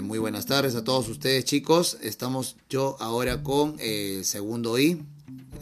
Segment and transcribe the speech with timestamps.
[0.00, 1.98] muy buenas tardes a todos ustedes chicos.
[2.02, 5.04] Estamos yo ahora con el segundo I,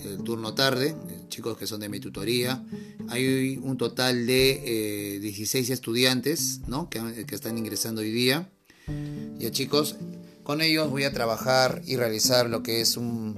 [0.05, 0.95] el turno tarde,
[1.29, 2.65] chicos que son de mi tutoría.
[3.09, 6.89] Hay un total de 16 estudiantes ¿no?
[6.89, 8.49] que, están ingresando hoy día.
[9.39, 9.97] Ya chicos,
[10.45, 13.37] con ellos voy a trabajar y realizar lo que es un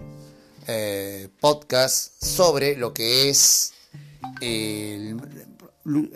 [0.66, 3.72] eh, podcast sobre lo que es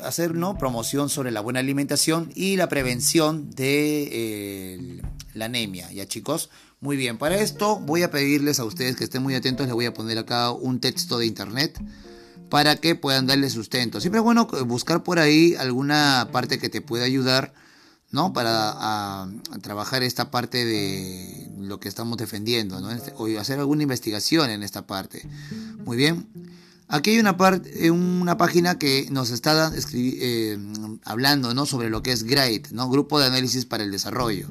[0.02, 0.56] hacer ¿no?
[0.56, 5.02] promoción sobre la buena alimentación y la prevención de
[5.34, 5.90] la anemia.
[5.92, 6.50] Ya chicos,
[6.80, 7.18] muy bien.
[7.18, 9.66] Para esto voy a pedirles a ustedes que estén muy atentos.
[9.66, 11.80] Les voy a poner acá un texto de internet
[12.48, 14.00] para que puedan darle sustento.
[14.00, 17.52] Siempre es bueno buscar por ahí alguna parte que te pueda ayudar
[18.10, 18.32] ¿no?
[18.32, 19.28] Para
[19.62, 22.90] trabajar esta parte de lo que estamos defendiendo, ¿no?
[22.90, 25.28] Este, o hacer alguna investigación en esta parte.
[25.84, 26.26] Muy bien.
[26.90, 30.58] Aquí hay una, parte, una página que nos está eh,
[31.04, 31.66] hablando ¿no?
[31.66, 32.88] sobre lo que es GRADE, ¿no?
[32.88, 34.48] Grupo de Análisis para el Desarrollo.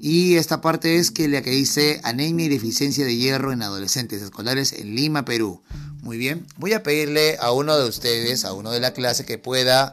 [0.00, 4.22] Y esta parte es que la que dice anemia y deficiencia de hierro en adolescentes
[4.22, 5.62] escolares en Lima, Perú.
[6.02, 9.38] Muy bien, voy a pedirle a uno de ustedes, a uno de la clase, que
[9.38, 9.92] pueda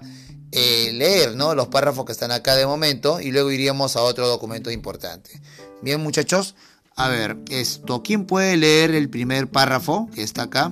[0.52, 1.56] eh, leer ¿no?
[1.56, 5.42] los párrafos que están acá de momento y luego iríamos a otro documento importante.
[5.82, 6.54] Bien, muchachos,
[6.96, 10.72] a ver, esto, ¿quién puede leer el primer párrafo que está acá?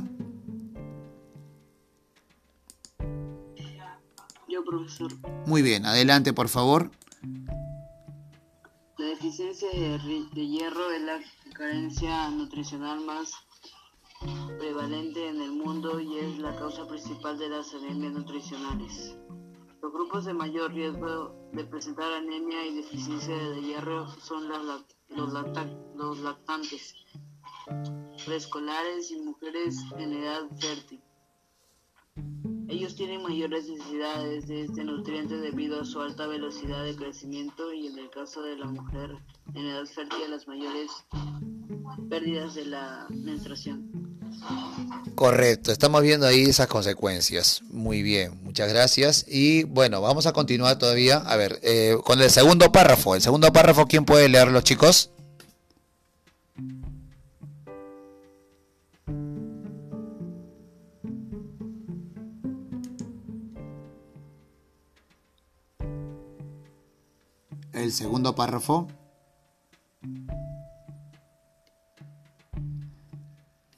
[4.71, 5.11] Profesor.
[5.45, 6.91] Muy bien, adelante, por favor.
[8.97, 9.99] La deficiencia de,
[10.33, 11.19] de hierro es la
[11.53, 13.33] carencia nutricional más
[14.59, 19.17] prevalente en el mundo y es la causa principal de las anemias nutricionales.
[19.81, 26.19] Los grupos de mayor riesgo de presentar anemia y deficiencia de hierro son los, los
[26.19, 26.95] lactantes,
[28.25, 31.01] preescolares y mujeres en edad fértil.
[32.69, 37.87] Ellos tienen mayores necesidades de este nutriente debido a su alta velocidad de crecimiento y
[37.87, 39.11] en el caso de la mujer
[39.53, 40.89] en edad fértil las mayores
[42.09, 43.89] pérdidas de la menstruación.
[45.15, 47.61] Correcto, estamos viendo ahí esas consecuencias.
[47.69, 49.25] Muy bien, muchas gracias.
[49.27, 51.17] Y bueno, vamos a continuar todavía.
[51.17, 53.15] A ver, eh, con el segundo párrafo.
[53.15, 55.11] El segundo párrafo, ¿quién puede leerlo, chicos?
[67.81, 68.87] El segundo párrafo.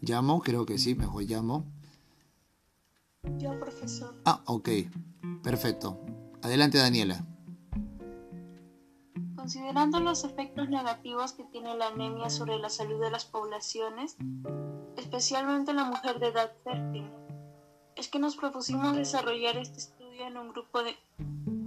[0.02, 0.42] ¿Llamo?
[0.42, 1.64] Creo que sí, mejor llamo.
[3.38, 4.14] Yo, profesor.
[4.26, 4.68] Ah, ok.
[5.42, 6.02] Perfecto.
[6.42, 7.26] Adelante, Daniela.
[9.38, 14.18] Considerando los efectos negativos que tiene la anemia sobre la salud de las poblaciones,
[14.98, 17.10] especialmente la mujer de edad fértil,
[17.96, 20.94] es que nos propusimos desarrollar este estudio en un grupo de,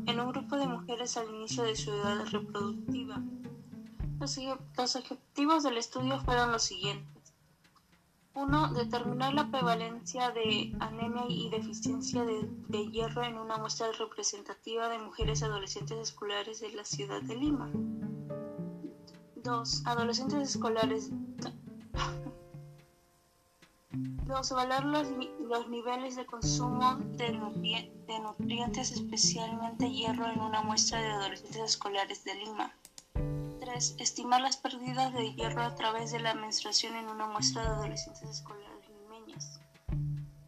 [0.07, 3.23] en un grupo de mujeres al inicio de su edad reproductiva.
[4.19, 7.35] Los, objetivos del estudio fueron los siguientes
[8.35, 8.73] 1.
[8.75, 15.43] Determinar la prevalencia de anemia y deficiencia de, hierro en una muestra representativa de mujeres
[15.43, 17.71] adolescentes escolares de la ciudad de Lima.
[19.37, 19.87] 2.
[19.87, 21.11] Adolescentes escolares.
[24.27, 24.51] 2.
[24.51, 25.09] Evaluar los,
[25.41, 27.27] los, niveles de consumo de,
[28.07, 32.75] de nutrientes, especialmente hierro, en una muestra de adolescentes escolares de Lima.
[33.61, 33.97] 3.
[33.99, 38.29] Estimar las pérdidas de hierro a través de la menstruación en una muestra de adolescentes
[38.29, 39.61] escolares limeñas.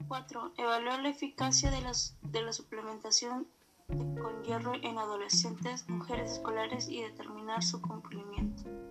[0.08, 0.52] 4.
[0.56, 3.46] Evaluar la eficacia de, las, de la suplementación
[3.88, 8.87] con hierro en adolescentes, mujeres escolares y determinar su cumplimiento.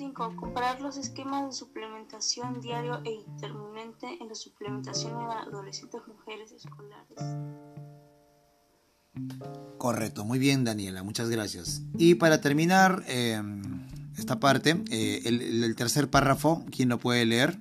[0.00, 0.34] 5.
[0.36, 7.18] Comparar los esquemas de suplementación diario e intermitente en la suplementación en adolescentes mujeres escolares.
[9.76, 11.82] Correcto, muy bien Daniela, muchas gracias.
[11.98, 17.60] Y para terminar em, esta parte, eh, el, tercer párrafo, ¿quién lo puede leer?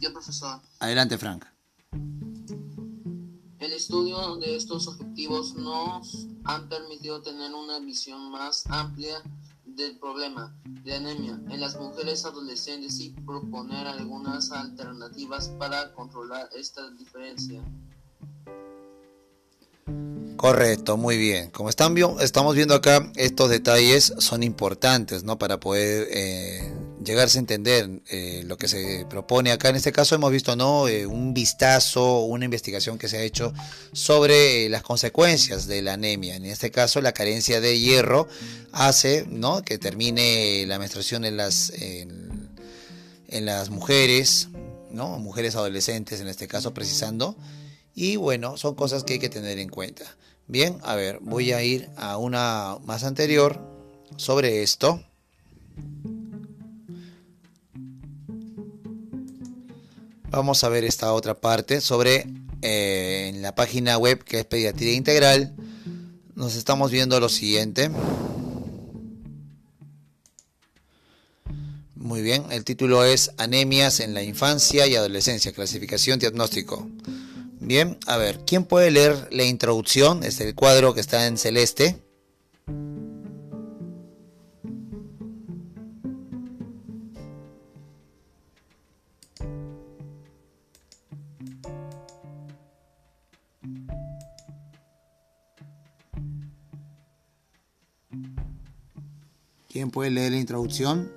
[0.00, 0.60] Yo, profesor.
[0.80, 1.44] Adelante, Frank.
[3.60, 9.22] El estudio de estos objetivos nos han permitido tener una visión más amplia
[9.80, 10.54] del problema
[10.84, 17.62] de anemia en las mujeres adolescentes y proponer algunas alternativas para controlar esta diferencia.
[20.36, 21.50] Correcto, muy bien.
[21.50, 25.38] Como están estamos viendo acá, estos detalles son importantes, ¿no?
[25.38, 26.72] Para poder eh,
[27.04, 29.68] llegarse a entender eh, lo que se propone acá.
[29.68, 30.88] En este caso hemos visto, ¿no?
[30.88, 33.52] Eh, un vistazo, una investigación que se ha hecho
[33.92, 36.36] sobre las consecuencias de la anemia.
[36.36, 38.28] En este caso, la carencia de hierro
[38.72, 39.62] hace, ¿no?
[39.62, 44.48] Que termine la menstruación en las, en las mujeres,
[44.90, 45.18] ¿no?
[45.18, 47.36] Mujeres adolescentes, en este caso, precisando.
[47.94, 50.04] Y bueno, son cosas que hay que tener en cuenta.
[50.46, 53.60] Bien, a ver, voy a ir a una más anterior
[54.16, 55.00] sobre esto.
[60.30, 62.24] Vamos a ver esta otra parte sobre
[62.62, 65.56] eh, en la página web que es Pediatría Integral.
[66.36, 67.90] Nos estamos viendo lo siguiente.
[71.96, 76.88] Muy bien, el título es Anemias en la infancia y adolescencia, clasificación diagnóstico.
[77.58, 80.22] Bien, a ver, ¿quién puede leer la introducción?
[80.22, 82.00] Es el cuadro que está en celeste.
[99.80, 101.10] ¿Quién puede leer la introducción?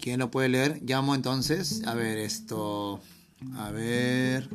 [0.00, 0.80] ¿Quién lo puede leer?
[0.82, 1.84] Llamo entonces.
[1.86, 3.00] A ver, esto.
[3.54, 4.48] A ver.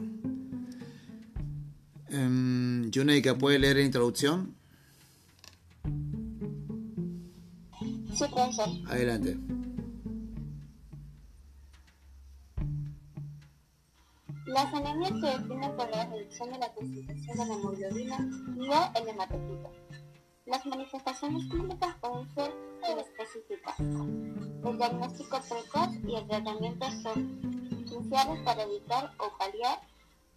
[2.12, 2.92] Um,
[3.40, 4.61] ¿puede leer la introducción?
[8.88, 9.38] Adelante.
[14.46, 18.18] Las anemias se definen por la reducción de la concentración de la hemoglobina
[18.60, 19.72] o el hematocrito.
[20.46, 22.54] Las manifestaciones clínicas pueden ser
[22.92, 23.80] inespecíficas.
[23.80, 29.80] El diagnóstico precoz y el tratamiento son cruciales para evitar o paliar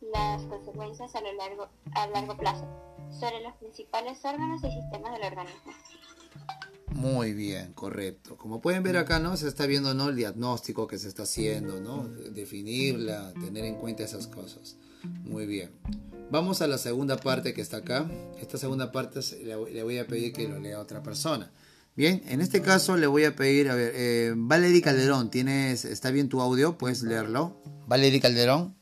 [0.00, 2.66] las consecuencias a, lo largo, a largo plazo
[3.10, 5.72] sobre los principales órganos y sistemas del organismo.
[6.94, 8.36] Muy bien, correcto.
[8.36, 9.36] Como pueden ver acá, ¿no?
[9.36, 10.08] Se está viendo, ¿no?
[10.08, 12.08] El diagnóstico que se está haciendo, ¿no?
[12.32, 14.76] Definirla, tener en cuenta esas cosas.
[15.24, 15.70] Muy bien.
[16.30, 18.10] Vamos a la segunda parte que está acá.
[18.40, 21.50] Esta segunda parte le voy a pedir que lo lea otra persona.
[21.96, 26.28] Bien, en este caso le voy a pedir, a ver, eh, Calderón, ¿tienes, ¿está bien
[26.28, 26.76] tu audio?
[26.76, 27.60] ¿Puedes leerlo?
[27.86, 28.74] Valery Calderón.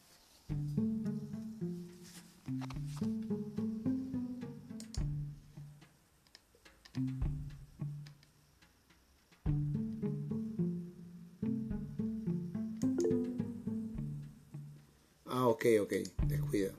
[15.62, 15.93] Ok, ok,
[16.26, 16.73] descuida.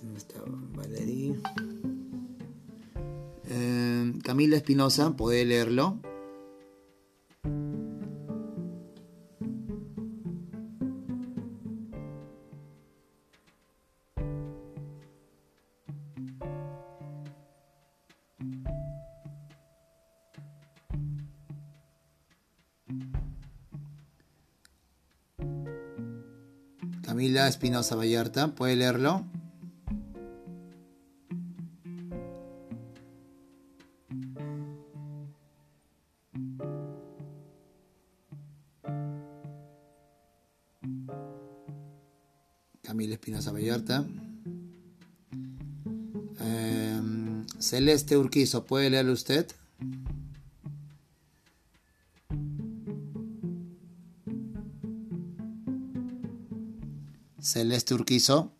[0.00, 0.40] ¿Dónde está
[0.76, 1.34] Valery?
[3.50, 5.98] Eh, Camila Espinosa, ¿puede leerlo?
[27.66, 29.24] Espinosa Vallarta, ¿puede leerlo?
[42.82, 44.06] Camila Espinosa Vallarta.
[46.38, 49.46] Em, Celeste Urquizo, ¿puede leerlo usted?
[57.56, 58.52] Celeste Urquizo.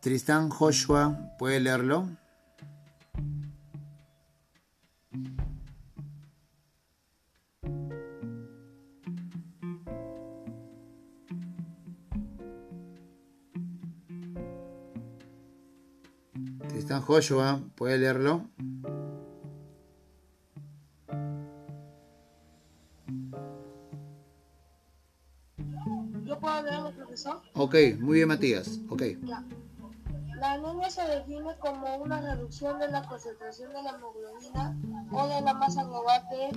[0.00, 2.10] Tristán Joshua, ¿puede leerlo?
[17.10, 18.42] Joshua, ¿puede leerlo?
[26.24, 27.42] ¿Yo puedo leerlo, profesor?
[27.54, 29.02] Ok, muy bien Matías, ok.
[29.24, 29.44] Ya.
[30.36, 34.76] La anemia se define como una reducción de la concentración de la hemoglobina
[35.10, 36.50] o de la masa global de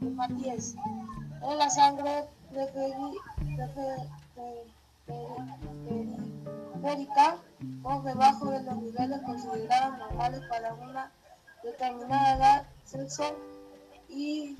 [0.00, 0.76] hematíes
[1.42, 2.24] en la sangre
[6.80, 7.36] periférica
[7.82, 11.12] o debajo de los niveles considerados normales para una
[11.62, 13.36] determinada edad, sexo
[14.08, 14.56] y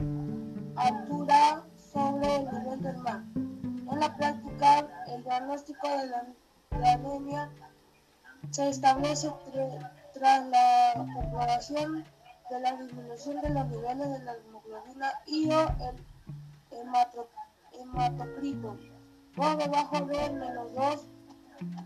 [0.77, 3.23] altura sobre el nivel del mar.
[3.35, 6.27] En la práctica, el diagnóstico de la,
[6.93, 7.51] anemia
[8.51, 9.31] se establece
[10.15, 12.05] tras la comprobación
[12.51, 15.97] de la disminución de los niveles de la hemoglobina y o el
[17.73, 18.77] hematocrito
[19.37, 21.10] por debajo del menos 2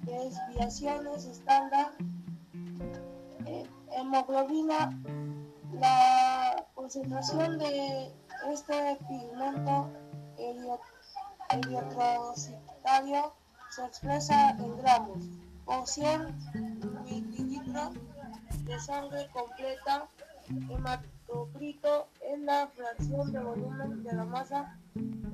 [0.03, 1.93] desviaciones estándar.
[3.47, 4.91] Eh, hemoglobina,
[5.73, 8.13] la concentración de
[8.51, 9.91] este pigmento
[11.51, 13.33] eritrocitario
[13.71, 15.25] se expresa en gramos
[15.67, 16.35] o 100
[17.05, 17.95] mililitros
[18.65, 20.09] de sangre completa.
[20.69, 24.77] Hematocrito es la fracción de volumen de la masa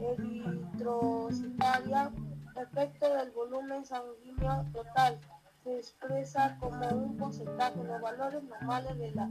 [0.00, 2.12] eritrocitaria
[2.60, 5.18] respecto del volumen sanguíneo total.
[5.64, 7.82] Se expresa como un porcentaje.
[7.84, 9.30] Los valores normales de la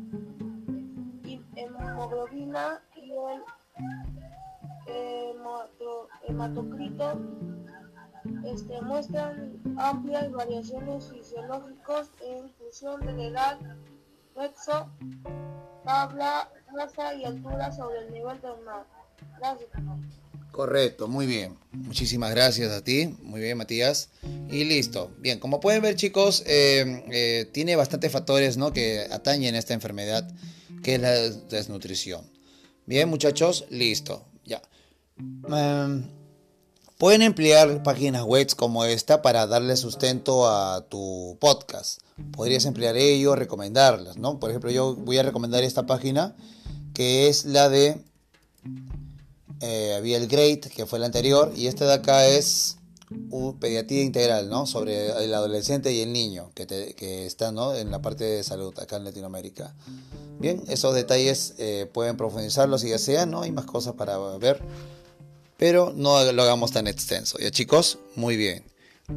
[1.55, 3.43] hemoglobina y el
[6.27, 7.19] hematocrito
[8.45, 13.57] este, muestran amplias variaciones fisiológicas en función de la edad,
[14.35, 14.89] sexo,
[15.83, 18.85] tabla, raza y altura sobre el nivel mar.
[19.37, 19.69] Gracias.
[20.51, 21.57] Correcto, muy bien.
[21.71, 23.15] Muchísimas gracias a ti.
[23.21, 24.09] Muy bien, Matías.
[24.49, 25.11] Y listo.
[25.19, 28.73] Bien, como pueden ver, chicos, eh, eh, tiene bastantes factores ¿no?
[28.73, 30.29] que atañen esta enfermedad,
[30.83, 32.29] que es la desnutrición.
[32.85, 34.25] Bien, muchachos, listo.
[34.45, 34.61] Ya.
[35.17, 36.09] Em,
[36.97, 42.01] pueden emplear páginas web como esta para darle sustento a tu podcast.
[42.31, 44.39] Podrías emplear ello, recomendarlas, ¿no?
[44.39, 46.35] Por ejemplo, yo voy a recomendar esta página
[46.93, 48.03] que es la de
[49.61, 52.77] eh, había el Great, que fue el anterior, y este de acá es
[53.31, 54.67] un pediatría integral, ¿no?
[54.67, 57.75] Sobre el adolescente y el niño, que, que está, ¿no?
[57.75, 59.73] En la parte de salud acá en Latinoamérica.
[60.39, 63.41] Bien, esos detalles eh, pueden profundizarlos si desean, ¿no?
[63.41, 64.61] Hay más cosas para ver,
[65.57, 67.37] pero no lo hagamos tan extenso.
[67.39, 67.97] ¿Ya chicos?
[68.15, 68.63] Muy bien.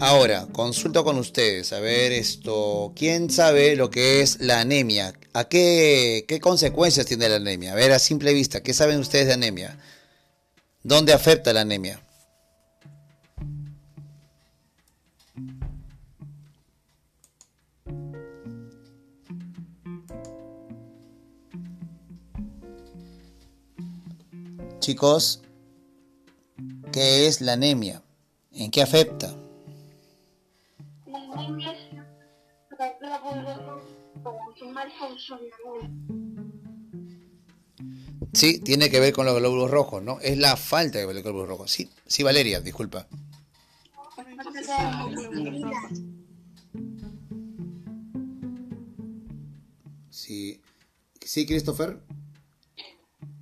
[0.00, 5.12] Ahora, consulto con ustedes, a ver esto, ¿quién sabe lo que es la anemia?
[5.34, 7.72] ¿A qué, qué consecuencias tiene la anemia?
[7.72, 9.78] A ver, a simple vista, ¿qué saben ustedes de anemia?
[10.85, 12.01] ¿Dónde afecta la anemia?
[24.81, 25.41] Chicos,
[26.91, 28.03] ¿qué es la anemia?
[28.51, 29.41] ¿En qué afecta?
[38.42, 40.18] Sí, tiene que ver con los glóbulos rojos, ¿no?
[40.18, 41.70] Es la falta de glóbulos rojos.
[41.70, 43.06] Sí, sí, Valeria, disculpa.
[50.11, 50.61] Sí,
[51.20, 52.00] sí, Christopher.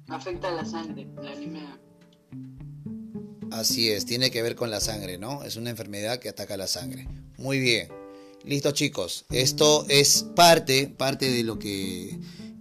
[0.08, 1.80] Afecta a la sangre, la anemia.
[3.52, 5.44] Así es, tiene que ver con la sangre, ¿no?
[5.44, 7.08] Es una enfermedad que ataca la sangre.
[7.38, 7.88] Muy bien.
[8.44, 9.24] Listo, chicos.
[9.30, 12.18] Esto es parte, parte de lo que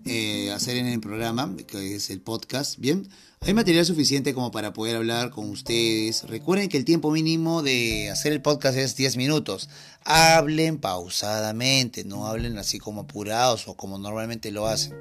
[0.10, 2.80] eh, hacer en el programa, que es el podcast.
[2.80, 3.08] Bien,
[3.42, 6.24] hay material suficiente como para poder hablar con ustedes.
[6.24, 9.70] Recuerden que el tiempo mínimo de hacer el podcast es 10 minutos.
[10.04, 14.96] Hablen pausadamente, no hablen así como apurados o como normalmente lo hacen.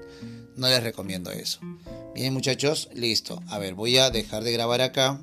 [0.57, 1.61] No les recomiendo eso.
[2.15, 3.43] Bien, muchachos, listo.
[3.49, 5.19] A ver, voy a dejar de grabar acá.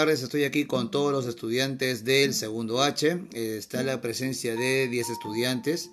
[0.00, 3.20] Tardes, estoy aquí con todos los estudiantes del segundo H.
[3.34, 5.90] está la presencia de 10 estudiantes.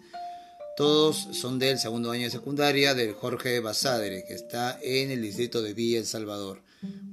[0.78, 5.62] Todos son del segundo año de secundaria del Jorge Basadre, que está en el distrito
[5.62, 6.62] de Villa El Salvador.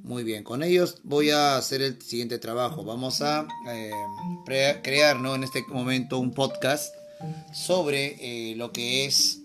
[0.04, 2.84] Muy bien, con ellos voy a hacer el siguiente trabajo.
[2.84, 3.90] Vamos a eh,
[4.84, 5.34] crear ¿no?
[5.34, 6.94] en este momento un podcast
[7.52, 9.40] sobre eh, lo que es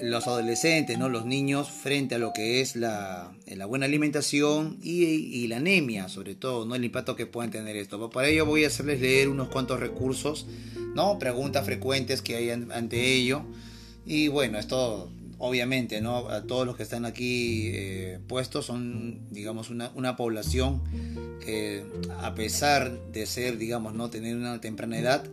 [0.00, 1.08] los adolescentes, ¿no?
[1.08, 6.34] los niños, frente a lo que es la, la buena alimentación y, la anemia, sobre
[6.34, 6.74] todo, ¿no?
[6.74, 8.10] el impacto que pueden tener esto.
[8.10, 10.46] Para ello voy a hacerles leer unos cuantos recursos,
[10.94, 11.18] ¿no?
[11.18, 13.42] preguntas frecuentes que hay ante ello.
[14.06, 16.28] Y bueno, esto obviamente, ¿no?
[16.28, 20.82] A todos los que están aquí eh, puestos son, digamos, una, una, población
[21.44, 21.84] que
[22.20, 25.24] a pesar de ser, digamos, no tener una temprana edad,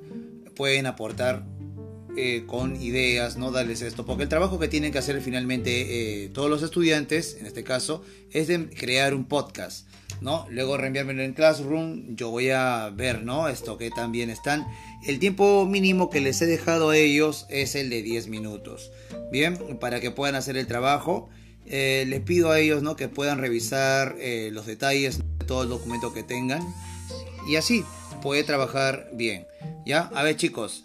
[0.55, 1.43] pueden aportar
[2.17, 6.29] eh, con ideas, no darles esto, porque el trabajo que tienen que hacer finalmente eh,
[6.29, 9.87] todos los estudiantes, en este caso, es de crear un podcast,
[10.21, 10.47] ¿no?
[10.49, 13.49] Luego reenviármelo en Classroom, yo voy a ver, ¿no?
[13.49, 14.65] Esto que también están.
[15.05, 18.91] El tiempo mínimo que les he dejado a ellos es el de 10 minutos,
[19.31, 19.77] ¿bien?
[19.79, 21.29] Para que puedan hacer el trabajo.
[21.65, 22.95] Eh, les pido a ellos, ¿no?
[22.95, 24.15] Que puedan revisar
[24.51, 26.61] los detalles de todo el documento que tengan
[27.47, 27.83] y así
[28.21, 29.47] puede trabajar bien.
[29.85, 30.09] ¿Ya?
[30.15, 30.84] A ver chicos,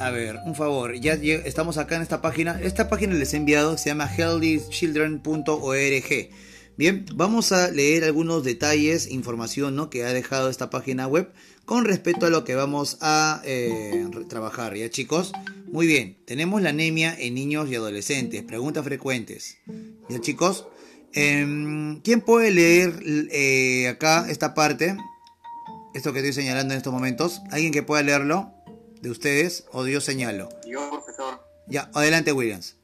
[0.00, 2.58] a ver, un favor, ya estamos acá en esta página.
[2.62, 6.30] Esta página les he enviado, se llama healthychildren.org.
[6.78, 9.90] Bien, vamos a leer algunos detalles, información ¿no?
[9.90, 11.30] que ha dejado esta página web
[11.66, 15.32] con respecto a lo que vamos a eh, trabajar, ¿ya chicos?
[15.70, 19.58] Muy bien, tenemos la anemia en niños y adolescentes, preguntas frecuentes,
[20.08, 20.66] ¿ya chicos?
[21.12, 24.96] Em, ¿Quién puede leer eh, acá esta parte?
[25.92, 27.42] Esto que estoy señalando en estos momentos.
[27.50, 28.54] ¿Alguien que pueda leerlo?
[29.00, 29.66] ¿De ustedes?
[29.72, 30.50] ¿O yo señalo?
[30.66, 31.42] Yo, profesor.
[31.66, 32.76] Ya, adelante Williams.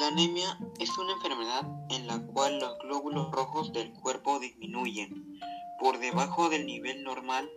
[0.00, 5.38] La anemia es una enfermedad en la cual los glóbulos rojos del cuerpo disminuyen
[5.78, 7.50] por debajo del nivel normal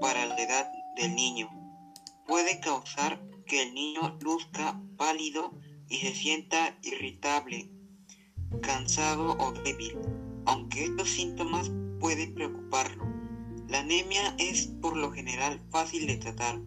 [0.00, 1.50] para la edad del niño.
[2.26, 5.52] Puede causar que el niño luzca pálido
[5.88, 7.68] y se sienta irritable,
[8.62, 9.98] cansado o débil,
[10.46, 13.13] aunque estos síntomas pueden preocuparlo.
[13.68, 16.60] La anemia es por lo general fácil de tratar,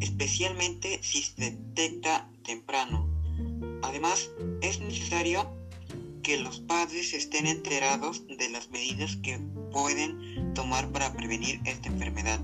[0.00, 3.08] especialmente si se detecta temprano.
[3.82, 4.30] Además,
[4.60, 5.48] es necesario
[6.22, 9.38] que los padres estén enterados de las medidas que
[9.72, 12.40] pueden tomar para prevenir esta enfermedad,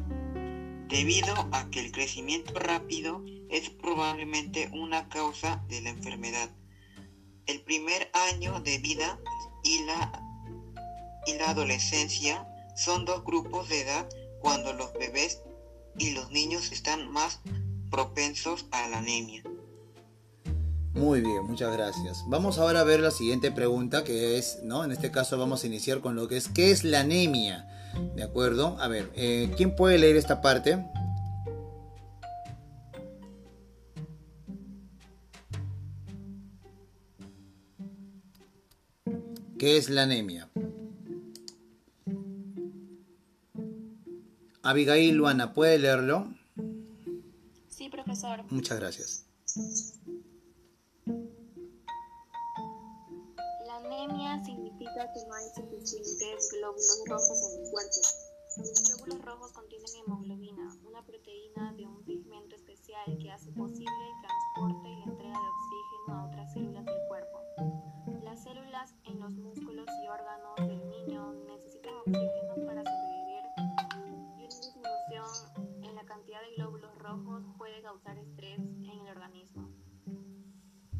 [0.89, 6.51] debido a que el crecimiento rápido es probablemente una causa de la enfermedad.
[7.47, 9.19] El primer año de vida
[9.65, 10.23] y la,
[11.27, 12.47] y la adolescencia
[12.79, 14.09] son dos grupos de edad
[14.41, 15.43] cuando los bebés
[15.99, 17.41] y los niños están más
[17.91, 19.43] propensos a la anemia.
[20.95, 22.25] Muy bien, muchas gracias.
[22.29, 24.85] Vamos ahora a ver la siguiente pregunta que es, ¿no?
[24.85, 27.69] En este caso vamos a iniciar con lo que es, ¿qué es la anemia?
[28.15, 28.77] ¿De acuerdo?
[28.81, 30.85] A ver, eh, ¿quién puede leer esta parte?
[39.59, 40.49] ¿Qué es la anemia?
[44.69, 46.29] Abigail Luana, ¿puede leerlo?
[47.69, 48.45] Sí, profesor.
[48.51, 49.25] Muchas gracias.
[55.15, 58.01] que no hay suficientes glóbulos rojos en el cuerpo.
[58.57, 64.21] Los glóbulos rojos contienen hemoglobina, una proteína de un pigmento especial que hace posible el
[64.21, 67.39] transporte y la entrega de oxígeno a otras células del cuerpo.
[68.25, 72.38] Las células en los músculos y órganos del niño necesitan oxígeno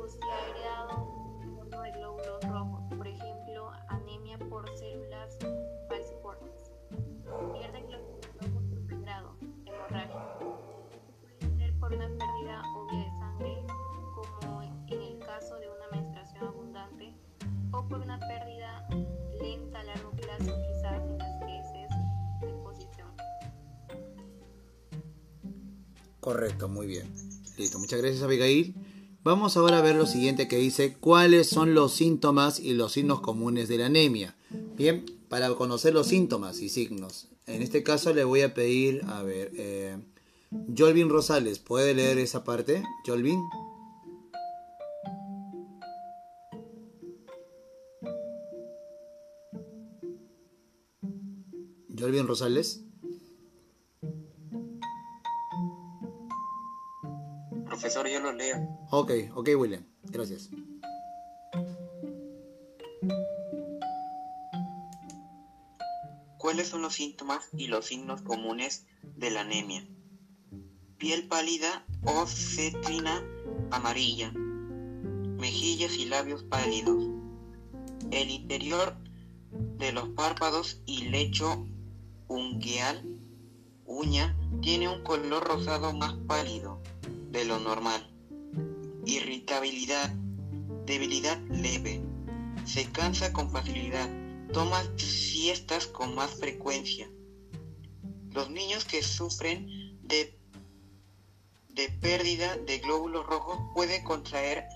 [0.00, 1.04] o se ha heredado
[1.42, 5.38] un de glóbulos rojos, por ejemplo anemia por células
[5.88, 6.72] falciformes.
[7.52, 8.82] Pierde glóbulos rojos por
[9.66, 10.32] hemorragia
[11.94, 13.66] una pérdida obvia de sangre,
[14.14, 17.14] como en el caso de una menstruación abundante,
[17.70, 18.88] o por una pérdida
[19.38, 21.90] lenta a largo plazo, quizás en las heces
[22.40, 23.08] de posición.
[26.20, 27.12] Correcto, muy bien.
[27.58, 28.74] Listo, muchas gracias Abigail.
[29.24, 33.20] Vamos ahora a ver lo siguiente que dice, ¿cuáles son los síntomas y los signos
[33.20, 34.34] comunes de la anemia?
[34.76, 37.28] Bien, para conocer los síntomas y signos.
[37.46, 39.96] En este caso le voy a pedir, a ver, eh,
[40.76, 42.82] Jolvin Rosales, ¿puede leer esa parte?
[43.06, 43.40] Jolvin.
[51.96, 52.80] Jolvin Rosales.
[57.72, 58.58] Profesor, yo lo leo.
[58.90, 59.82] Ok, ok, William.
[60.02, 60.50] Gracias.
[66.36, 68.84] ¿Cuáles son los síntomas y los signos comunes
[69.16, 69.88] de la anemia?
[70.98, 73.26] piel pálida o cetrina
[73.70, 77.08] amarilla, mejillas y labios pálidos.
[78.10, 78.98] El interior
[79.78, 81.66] de los párpados y lecho
[82.28, 83.02] ungueal,
[83.86, 86.81] uña, tiene un color rosado más pálido
[87.32, 88.08] de lo normal.
[89.04, 90.10] Irritabilidad,
[90.86, 92.00] debilidad leve.
[92.64, 94.08] Se cansa con facilidad.
[94.52, 97.10] Toma siestas con más frecuencia.
[98.30, 99.66] Los niños que sufren
[100.02, 100.38] de
[101.74, 104.66] de pérdida de glóbulos rojos puede contraer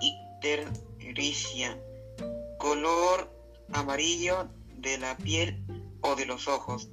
[0.00, 1.80] ictericia,
[2.58, 3.32] color
[3.72, 5.64] amarillo de la piel
[6.02, 6.88] o de los ojos,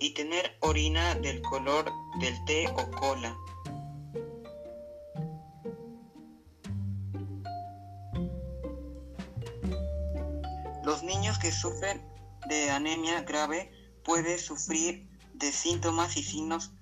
[0.00, 3.36] y tener orina del color del té o cola.
[11.02, 12.02] Niños que sufren
[12.46, 13.72] de anemia grave
[14.04, 16.72] pueden sufrir de síntomas y signos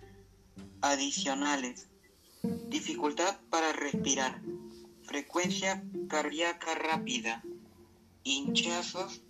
[0.81, 1.89] adicionales.
[2.43, 4.43] Dificultad para respirar,
[5.05, 7.45] frecuencia cardíaca rápida,
[8.25, 9.23] hinchazos,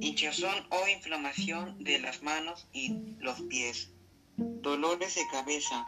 [0.00, 3.92] hinchazón o inflamación de las manos y los pies,
[4.36, 5.86] dolores de cabeza,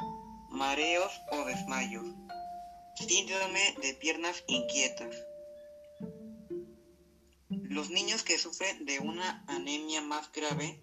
[0.50, 2.06] mareos o desmayos,
[2.94, 5.14] síndrome de piernas inquietas.
[7.68, 10.80] Los niños que sufren de una anemia más grave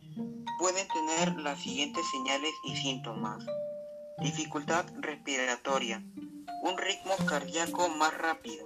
[0.60, 3.44] pueden tener las siguientes señales y síntomas.
[4.20, 6.04] Dificultad respiratoria,
[6.62, 8.66] un ritmo cardíaco más rápido,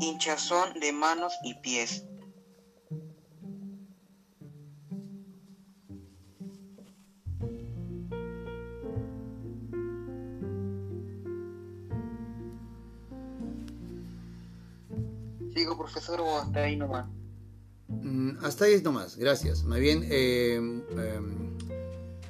[0.00, 2.04] hinchazón de manos y pies.
[15.58, 17.06] Sigo, profesor, o hasta ahí nomás.
[17.88, 19.64] Mm, hasta ahí nomás, gracias.
[19.64, 20.60] Más bien, eh,
[20.96, 21.20] eh,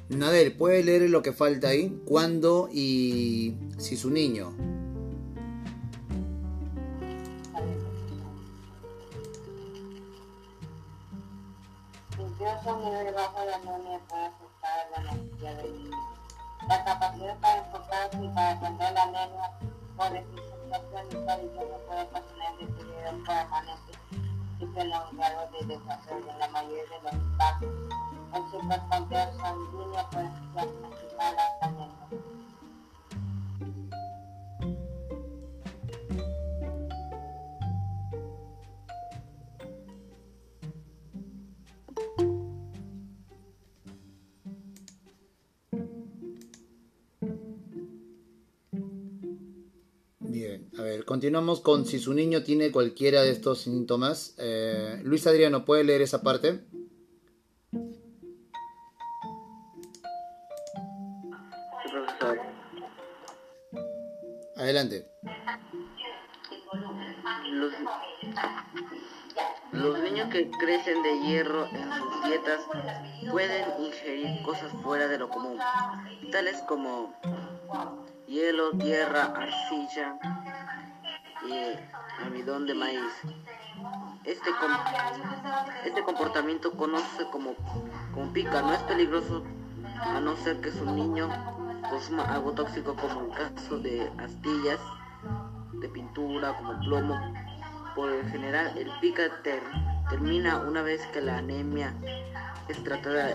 [0.09, 2.01] Nadel, ¿puede leer lo que falta ahí?
[2.05, 4.55] ¿Cuándo y si su niño?
[12.17, 15.97] Incluso un nivel bajo de anemia puede afectar la energía del niño.
[16.67, 19.51] La capacidad para enfocarse y para atender la anemia
[19.95, 20.17] por
[20.69, 23.93] deficiencia crónica del niño puede ocasionar deterioro permanente
[24.59, 27.73] y prolongado de desarrollo en la mayoría de los casos.
[28.31, 31.59] Puede diagnosticar la
[51.19, 54.35] continuamos con si su niño tiene cualquiera de estos síntomas.
[54.37, 56.61] Eh, Luis Adriano, ¿puede leer esa parte?
[64.55, 65.11] Adelante.
[69.73, 72.61] Los niños que crecen de hierro en sus dietas
[73.29, 75.59] pueden ingerir cosas fuera de lo común,
[76.31, 77.13] tales como
[78.25, 80.17] hielo, tierra, arcilla
[81.47, 83.13] y almidón de maíz.
[84.25, 84.77] Este, com-
[85.85, 87.55] este comportamiento conoce como,
[88.13, 89.43] como pica, no es peligroso
[90.01, 91.29] a no ser que su niño
[91.89, 94.79] consuma algo tóxico como el caso de astillas
[95.73, 97.15] de pintura como plomo.
[97.95, 99.63] Por el general, el pica ter-
[100.09, 101.93] termina una vez que la anemia
[102.67, 103.31] es tratada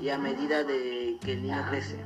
[0.00, 2.02] y a medida de que el niño crece.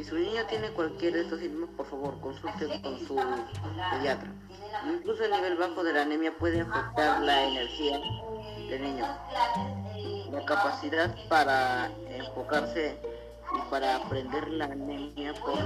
[0.00, 4.32] Si su niño tiene cualquiera de estos síntomas, por favor, consulte con su pediatra.
[4.88, 8.00] Incluso el nivel bajo de la anemia puede afectar la energía
[8.70, 9.04] del niño,
[10.32, 12.98] la capacidad para enfocarse
[13.54, 15.58] y para aprender la anemia por,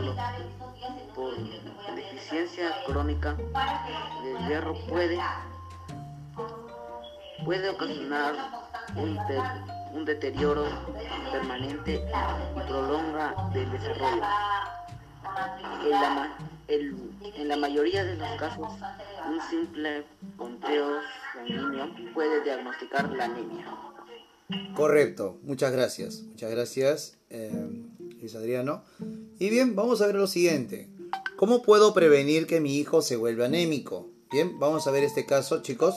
[1.15, 1.37] por
[1.95, 3.35] deficiencia crónica
[4.25, 5.21] del hierro puede,
[7.45, 8.35] puede ocasionar
[8.97, 10.65] un, de- un deterioro
[11.31, 12.05] permanente
[12.57, 14.23] y prolonga del desarrollo.
[17.37, 18.69] En la, mayoría de los casos,
[19.29, 20.05] un simple
[20.37, 20.99] conteo
[21.33, 23.67] sanguíneo puede diagnosticar la anemia.
[24.75, 26.23] Correcto, muchas gracias.
[26.23, 27.51] Muchas gracias, eh,
[28.21, 28.83] Luis Adriano.
[29.39, 30.89] Y bien, vamos a ver lo siguiente.
[31.37, 34.09] ¿Cómo puedo prevenir que mi hijo se vuelva anémico?
[34.31, 35.95] Bien, vamos a ver este caso, chicos.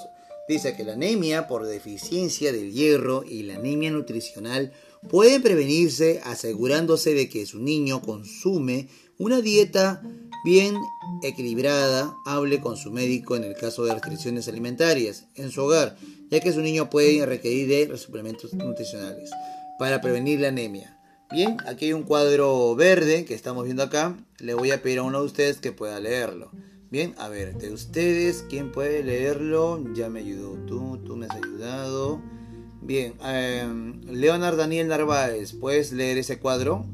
[0.48, 4.72] Dice que la anemia por deficiencia del hierro y la anemia nutricional
[5.10, 10.02] pueden prevenirse asegurándose de que su niño consume una dieta
[10.46, 10.76] bien
[11.22, 15.98] equilibrada, hable con su médico en el caso de restricciones alimentarias en su hogar,
[16.30, 19.32] ya que su niño puede requerir de suplementos nutricionales
[19.78, 20.98] para prevenir la anemia.
[21.30, 24.16] Bien, aquí hay un cuadro verde que estamos viendo acá.
[24.40, 26.52] Le voy a pedir a uno de ustedes que pueda leerlo.
[26.90, 29.84] Bien, a ver, de ustedes, ¿quién puede leerlo?
[29.94, 32.22] Ya me ayudó tú, tú me has ayudado.
[32.82, 33.68] Bien, eh,
[34.06, 36.86] Leonard Daniel Narváez, ¿puedes leer ese cuadro?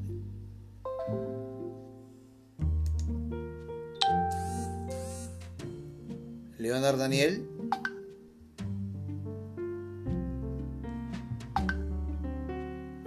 [6.57, 7.47] Leonard Daniel.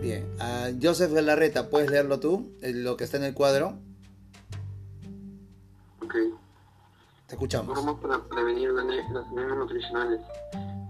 [0.00, 0.26] Bien,
[0.80, 2.52] Joseph Galarreta, ¿puedes leerlo tú?
[2.62, 3.78] eh, Lo que está en el cuadro.
[6.02, 6.14] Ok.
[7.26, 7.96] Te escuchamos.
[7.96, 8.84] Para prevenir las
[9.26, 10.20] anemias nutricionales.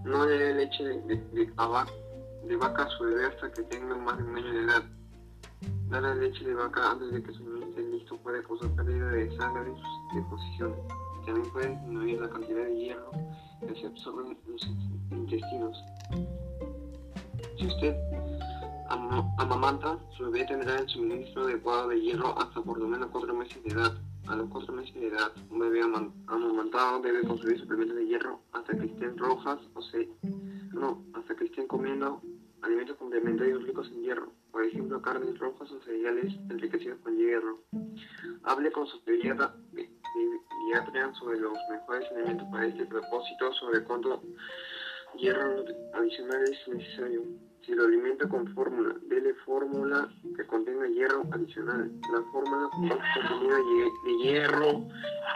[0.04, 4.18] No le dé leche de, de, de, vaca a su bebé hasta que tenga más
[4.18, 4.82] de un año de edad.
[5.88, 9.36] Darle leche de vaca antes de que su niño esté listo puede causar pérdida de
[9.38, 10.78] sangre y sus deposiciones.
[11.24, 13.10] también puede disminuir la cantidad de hierro
[13.66, 14.62] que se absorbe en los
[15.10, 15.84] intestinos.
[17.58, 17.96] Si usted
[19.38, 23.64] amamanta, su bebé tendrá el suministro adecuado de hierro hasta por lo menos 4 meses
[23.64, 23.92] de edad.
[24.28, 28.76] A los 4 meses de edad, un bebé amamantado debe consumir suplementos de hierro hasta
[28.76, 30.08] que estén rojas o se...
[30.72, 32.20] no, hasta que estén comiendo
[32.62, 37.60] alimentos complementarios ricos en hierro, por ejemplo carnes rojas o cereales enriquecidos con hierro.
[38.42, 39.54] Hable con su pediatra,
[41.18, 44.22] sobre los mejores alimentos para este propósito, sobre cuánto
[45.16, 47.22] hierro adicional es necesario.
[47.66, 51.90] Si lo alimenta con fórmula, dele fórmula que contenga hierro adicional.
[52.12, 53.56] La fórmula con contenido
[54.04, 54.88] de hierro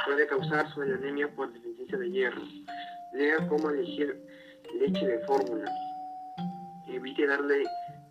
[0.07, 2.41] puede causar su anemia por deficiencia de hierro.
[3.15, 4.17] Lea cómo elegir
[4.79, 5.69] leche de fórmula.
[6.87, 7.65] Evite darle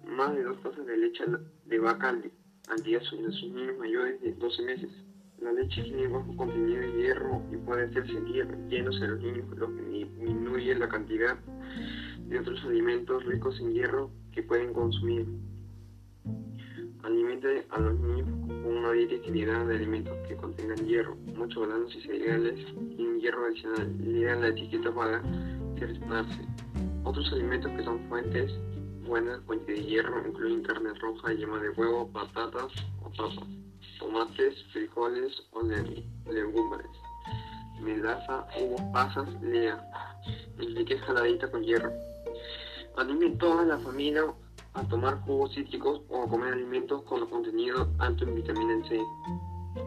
[0.04, 1.24] más de dos tazas de leche
[1.66, 4.90] de vaca al día a sus niños mayores de 12 meses.
[5.38, 8.20] La leche tiene bajo contenido de hierro y puede hacerse
[8.68, 11.38] llenos en los niños, lo que disminuye la cantidad
[12.30, 15.28] de otros alimentos ricos en hierro que pueden consumir.
[17.04, 18.28] Alimente a los niños
[18.64, 21.16] con una dieta equilibrada de alimentos que contengan hierro.
[21.36, 22.66] Muchos granos y cereales
[22.96, 23.96] tienen hierro adicional.
[24.00, 25.22] Lea la etiqueta para
[25.80, 26.42] cerciorarse.
[27.04, 28.52] Otros alimentos que son fuentes
[29.08, 33.36] buenas fuentes de hierro incluyen carne roja, yema de huevo, patatas o papas
[33.98, 35.64] tomates, frijoles o
[36.32, 36.88] legumbres,
[37.82, 39.84] melaza, uvas, pasas, lea,
[40.58, 41.92] leche jaladita con hierro.
[43.00, 44.26] Anime toda la familia
[44.74, 49.00] a tomar jugos cítricos o a comer alimentos con contenido alto en vitamina C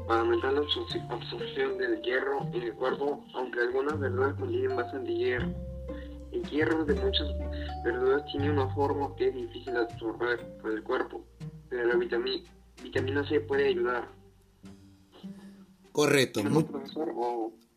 [0.08, 5.48] para aumentar la absorción del hierro en el cuerpo, aunque algunas verduras contienen bastante hierro.
[6.32, 7.28] El hierro de muchas
[7.84, 11.26] verduras tiene una forma que es difícil de absorber por el cuerpo,
[11.68, 12.42] pero la vitamina
[12.82, 14.08] vitamina C puede ayudar.
[15.92, 16.40] Correcto.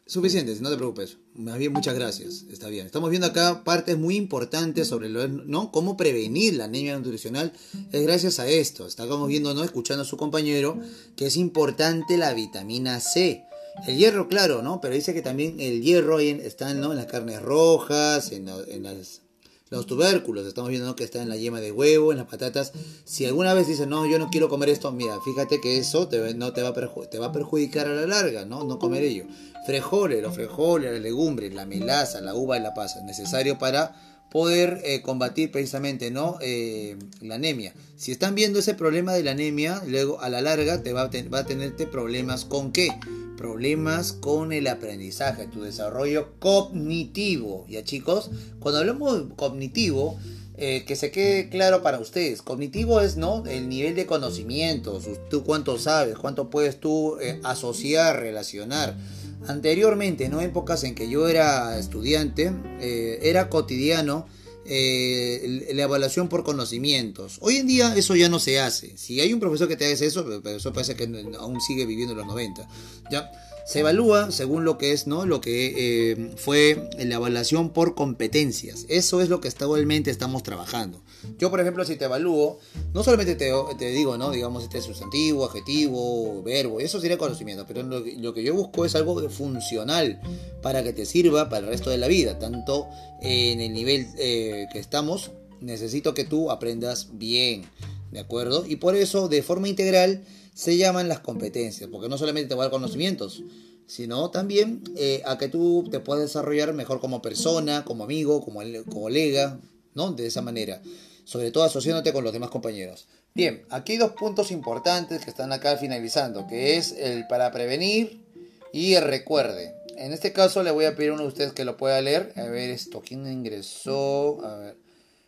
[0.07, 1.17] Suficiente, no te preocupes.
[1.33, 2.45] Más bien, muchas gracias.
[2.51, 2.85] Está bien.
[2.85, 5.71] Estamos viendo acá partes muy importantes sobre lo, ¿no?
[5.71, 7.53] cómo prevenir la anemia nutricional.
[7.91, 8.85] Es gracias a esto.
[8.85, 9.63] Estamos viendo, ¿no?
[9.63, 10.79] escuchando a su compañero,
[11.15, 13.45] que es importante la vitamina C.
[13.87, 14.79] El hierro, claro, ¿no?
[14.79, 16.91] Pero dice que también el hierro está ¿no?
[16.91, 19.21] en las carnes rojas, en, en las
[19.69, 22.71] los tubérculos, estamos viendo que está en la yema de huevo, en las patatas.
[23.03, 26.33] Si alguna vez dices, no, yo no quiero comer esto, mira, fíjate que eso te,
[26.35, 28.63] no te va, a te va a perjudicar a la larga, ¿no?
[28.63, 29.25] No comer ello.
[29.65, 33.95] Frejoles, los frejoles, las legumbres, la melaza, la uva y la pasa, necesario para
[34.35, 36.37] poder eh, combatir precisamente ¿no?
[36.41, 37.73] Eh, la anemia.
[37.95, 41.09] Si están viendo ese problema de la anemia, luego a la larga te va a,
[41.33, 42.89] va a tenerte problemas con qué?
[43.37, 47.65] Problemas con el aprendizaje, tu desarrollo cognitivo.
[47.69, 50.19] Ya chicos, cuando hablamos de cognitivo,
[50.57, 52.41] eh, que se quede claro para ustedes.
[52.41, 53.45] Cognitivo es ¿no?
[53.45, 58.97] el nivel de conocimientos, tú cuánto sabes, cuánto puedes tú asociar, relacionar.
[59.47, 60.41] Anteriormente, ¿no?
[60.41, 64.25] épocas en que yo era estudiante, eh, era cotidiano
[64.67, 67.37] eh, la evaluación por conocimientos.
[67.41, 68.97] Hoy en día eso ya no se hace.
[68.97, 71.03] Si hay un profesor que te hace eso, pero eso parece que
[71.39, 72.67] aún sigue viviendo en los 90.
[73.11, 73.31] ¿ya?
[73.65, 75.25] Se evalúa según lo que es, ¿no?
[75.25, 78.85] Lo que eh, fue la evaluación por competencias.
[78.89, 81.01] Eso es lo que actualmente estamos trabajando.
[81.39, 82.59] Yo, por ejemplo, si te evalúo,
[82.93, 84.29] no solamente te, te digo, ¿no?
[84.29, 89.27] Digamos, este sustantivo, adjetivo, verbo, eso sería conocimiento, pero lo, que yo busco es algo
[89.29, 90.21] funcional
[90.61, 92.87] para que te sirva para el resto de la vida, tanto
[93.21, 97.63] en el nivel eh, que estamos, necesito que tú aprendas bien,
[98.11, 98.63] ¿de acuerdo?
[98.67, 100.23] Y por eso, de forma integral,
[100.55, 103.43] se llaman las competencias, porque no solamente te va a dar conocimientos,
[103.85, 108.61] sino también eh, a que tú te puedas desarrollar mejor como persona, como amigo, como
[108.91, 109.59] colega,
[109.93, 110.13] ¿no?
[110.13, 110.81] De esa manera
[111.25, 113.07] sobre todo asociándote con los demás compañeros.
[113.33, 118.23] Bien, aquí hay dos puntos importantes que están acá finalizando, que es el para prevenir
[118.71, 119.75] y el recuerde.
[119.97, 122.31] En este caso le voy a pedir a uno de ustedes que lo pueda leer.
[122.37, 124.39] A ver esto, ¿quién ingresó?
[124.45, 124.77] A ver.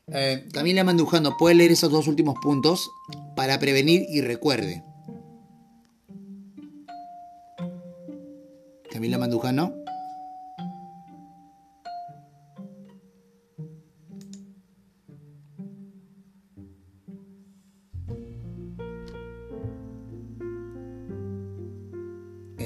[0.09, 2.89] Eh, Camila Mandujano, ¿puede leer esos dos últimos puntos?
[3.35, 4.83] Para prevenir y recuerde.
[8.97, 9.75] Camila Mandujano.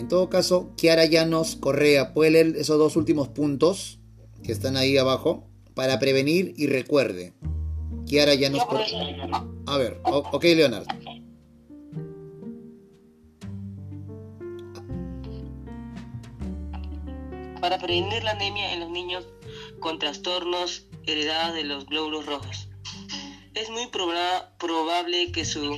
[0.07, 3.99] todo caso, Kiara Llanos Correa, ¿puede leer esos dos últimos puntos
[4.43, 5.47] que están ahí abajo?
[5.73, 7.33] Para prevenir y recuerde.
[8.05, 9.47] Kiara Llanos Correa.
[9.67, 11.00] A ver, ok, Leonardo.
[17.91, 19.25] Prevenir la anemia en los niños
[19.81, 22.69] con trastornos heredados de los glóbulos rojos.
[23.53, 25.77] Es muy probable que su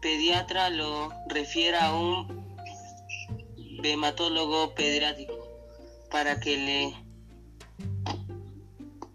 [0.00, 2.46] pediatra lo refiera a un
[3.84, 5.34] hematólogo pediátrico
[6.10, 6.94] para que le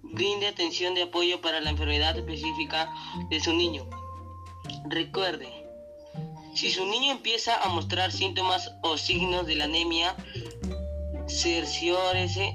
[0.04, 2.94] brinde atención de apoyo para la enfermedad específica
[3.32, 3.90] de su niño.
[4.86, 5.50] Recuerde,
[6.54, 10.16] si su niño empieza a mostrar síntomas o signos de la anemia,
[11.34, 12.54] cerciórese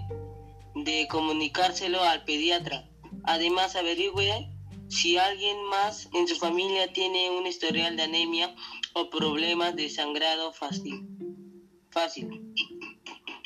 [0.74, 2.88] de comunicárselo al pediatra.
[3.24, 4.48] Además, averigüe
[4.88, 8.54] si alguien más en su familia tiene un historial de anemia
[8.94, 11.06] o problemas de sangrado fácil.
[11.90, 12.28] fácil.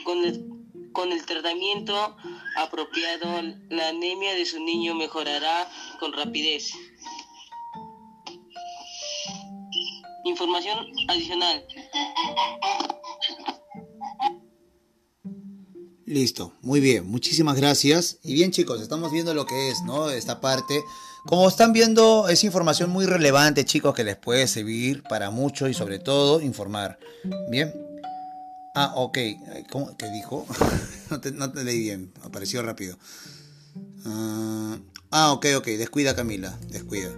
[0.04, 0.44] Con el,
[0.92, 2.16] con el tratamiento
[2.56, 5.68] apropiado, la anemia de su niño mejorará
[5.98, 6.72] con rapidez.
[10.24, 11.66] Información adicional.
[16.12, 18.18] Listo, muy bien, muchísimas gracias.
[18.22, 20.10] Y bien chicos, estamos viendo lo que es, ¿no?
[20.10, 20.84] Esta parte.
[21.24, 25.74] Como están viendo, es información muy relevante, chicos, que les puede servir para mucho y
[25.74, 26.98] sobre todo informar.
[27.48, 27.72] Bien.
[28.74, 29.18] Ah, ok.
[29.70, 29.96] ¿Cómo?
[29.96, 30.44] ¿Qué dijo?
[31.32, 32.98] no, te, leí bien, apareció rápido.
[34.04, 34.76] Uh,
[35.12, 35.64] ah, ok, ok.
[35.64, 37.10] Descuida Camila, descuida.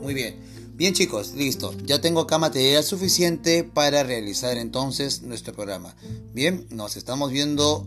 [0.00, 0.40] Muy bien.
[0.76, 1.74] Bien chicos, listo.
[1.84, 5.94] Ya tengo acá material suficiente para realizar entonces nuestro programa.
[6.32, 7.86] Bien, nos estamos viendo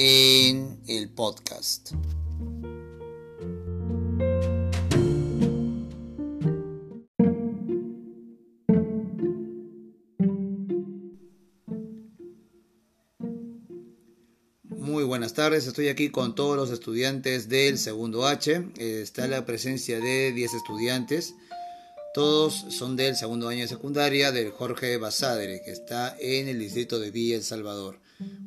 [0.00, 1.90] en el podcast.
[14.68, 18.68] Muy buenas tardes, estoy aquí con todos los estudiantes del segundo H.
[18.78, 21.34] Está la presencia de 10 estudiantes.
[22.14, 27.00] Todos son del segundo año de secundaria del Jorge Basadre, que está en el distrito
[27.00, 27.98] de Villa El Salvador.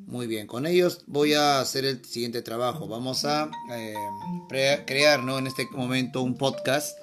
[0.05, 2.87] Muy bien, con ellos voy a hacer el siguiente trabajo.
[2.87, 3.95] Vamos a eh,
[4.85, 5.39] crear ¿no?
[5.39, 6.97] en este momento un podcast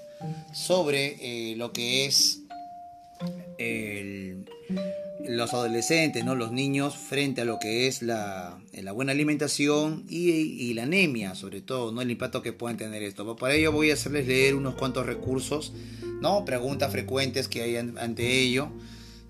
[0.52, 2.42] sobre eh, lo que es
[5.26, 6.34] los adolescentes, ¿no?
[6.34, 11.34] los niños frente a lo que es la, la buena alimentación y, y, la anemia,
[11.34, 12.02] sobre todo, ¿no?
[12.02, 13.36] el impacto que pueden tener esto.
[13.36, 15.72] Para ello voy a hacerles leer unos cuantos recursos,
[16.20, 16.44] ¿no?
[16.44, 18.68] preguntas frecuentes que hay ante ello.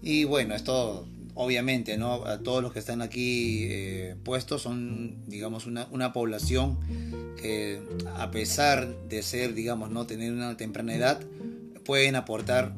[0.03, 1.07] Y bueno, esto
[1.39, 2.25] obviamente, ¿no?
[2.27, 6.79] A todos los que están aquí eh, puestos son, digamos, una, una, población
[7.41, 7.81] que
[8.17, 11.21] a pesar de ser, digamos, no tener una temprana edad,
[11.85, 12.75] pueden aportar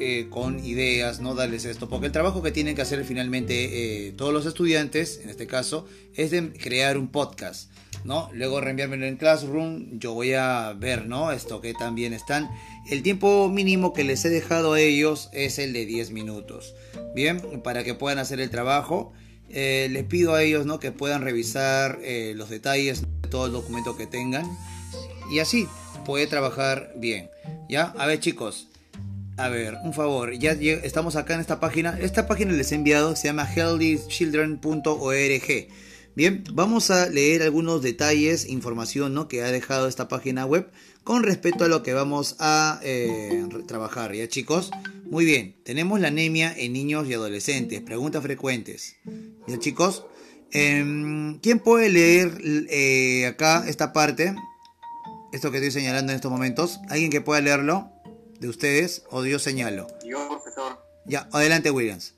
[0.00, 4.12] eh, con ideas, no darles esto, porque el trabajo que tienen que hacer finalmente eh,
[4.12, 7.70] todos los estudiantes, en este caso, es de crear un podcast.
[8.04, 8.28] ¿No?
[8.32, 11.32] Luego reenviármelo en Classroom, yo voy a ver, ¿no?
[11.32, 12.50] Esto que también están.
[12.90, 16.74] El tiempo mínimo que les he dejado a ellos es el de 10 minutos.
[17.14, 19.12] Bien, para que puedan hacer el trabajo.
[19.48, 20.80] Eh, les pido a ellos, ¿no?
[20.80, 24.46] Que puedan revisar eh, los detalles de todo el documento que tengan.
[25.30, 25.68] Y así
[26.04, 27.30] puede trabajar bien.
[27.68, 27.94] ¿Ya?
[27.98, 28.68] A ver, chicos.
[29.38, 31.98] A ver, un favor, ya estamos acá en esta página.
[31.98, 35.68] Esta página les he enviado, se llama healthychildren.org.
[36.14, 39.28] Bien, vamos a leer algunos detalles, información ¿no?
[39.28, 40.70] que ha dejado esta página web
[41.04, 44.70] con respecto a lo que vamos a eh, trabajar, ¿ya chicos?
[45.04, 48.96] Muy bien, tenemos la anemia en niños y adolescentes, preguntas frecuentes.
[49.48, 50.04] ¿Ya chicos?
[50.52, 54.34] Eh, ¿Quién puede leer eh, acá esta parte?
[55.32, 56.80] Esto que estoy señalando en estos momentos.
[56.90, 57.90] ¿Alguien que pueda leerlo?
[58.38, 59.04] ¿De ustedes?
[59.10, 59.86] ¿O yo señalo?
[60.04, 60.78] Yo, profesor.
[61.06, 62.14] Ya, adelante Williams.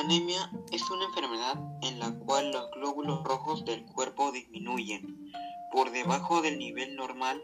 [0.00, 5.30] La anemia es una enfermedad en la cual los glóbulos rojos del cuerpo disminuyen
[5.70, 7.42] por debajo del nivel normal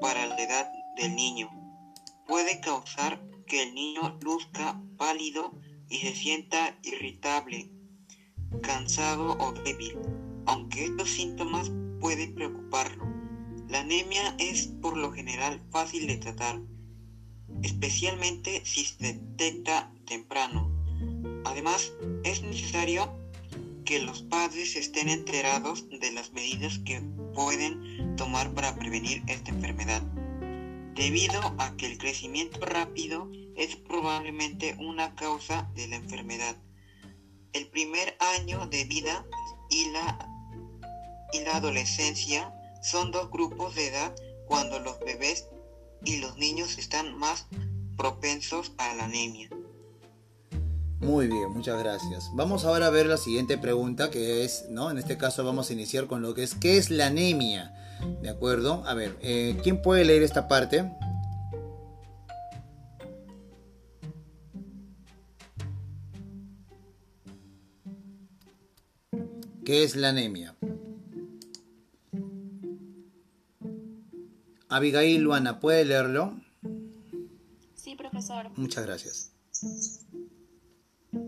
[0.00, 1.50] para la edad del niño.
[2.24, 5.50] Puede causar que el niño luzca pálido
[5.88, 7.68] y se sienta irritable,
[8.62, 9.98] cansado o débil,
[10.46, 13.06] aunque estos síntomas pueden preocuparlo.
[13.66, 16.60] La anemia es por lo general fácil de tratar,
[17.64, 20.67] especialmente si se detecta temprano.
[21.58, 21.92] Además,
[22.22, 23.12] es necesario
[23.84, 27.00] que los padres estén enterados de las medidas que
[27.34, 30.00] pueden tomar para prevenir esta enfermedad,
[30.94, 36.56] debido a que el crecimiento rápido es probablemente una causa de la enfermedad.
[37.52, 39.26] El primer año de vida
[39.68, 40.16] y la,
[41.32, 42.54] y la adolescencia
[42.84, 44.14] son dos grupos de edad
[44.46, 45.48] cuando los bebés
[46.04, 47.48] y los niños están más
[47.96, 49.50] propensos a la anemia.
[51.00, 52.30] Muy bien, muchas gracias.
[52.34, 54.90] Vamos ahora a ver la siguiente pregunta que es, ¿no?
[54.90, 57.72] En este caso vamos a iniciar con lo que es, ¿qué es la anemia?
[58.20, 58.82] ¿De acuerdo?
[58.84, 60.90] A ver, eh, ¿quién puede leer esta parte?
[69.64, 70.56] ¿Qué es la anemia?
[74.68, 76.40] Abigail Luana, ¿puede leerlo?
[77.74, 78.50] Sí, profesor.
[78.56, 79.32] Muchas gracias.
[81.12, 81.20] La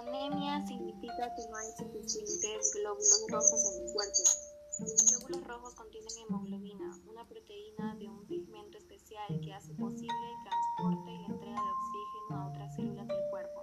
[0.00, 4.22] anemia significa que no hay suficientes glóbulos rojos en el cuerpo.
[4.80, 10.42] Los glóbulos rojos contienen hemoglobina, una proteína de un pigmento especial que hace posible el
[10.44, 13.62] transporte y la entrega de oxígeno a otras células del cuerpo.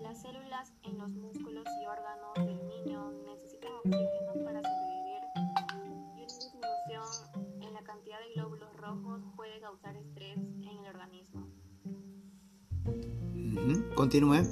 [0.00, 4.19] Las células en los músculos y órganos del niño necesitan oxígeno
[14.00, 14.46] Continúe.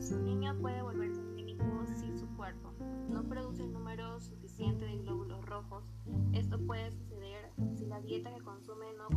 [0.00, 2.72] Su niño puede volverse anémico si su cuerpo
[3.10, 5.84] no produce el número suficiente de glóbulos rojos.
[6.32, 9.10] Esto puede suceder si la dieta que consume no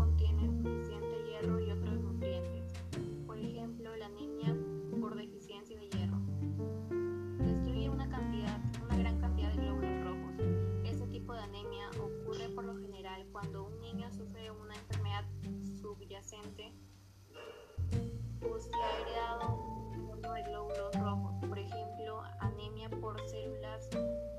[18.77, 23.89] o si ha heredado un número de glóbulos rojos, por ejemplo, anemia por células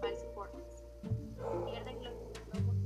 [0.00, 0.84] falciformes.
[1.66, 2.76] Pierde glóbulos rojos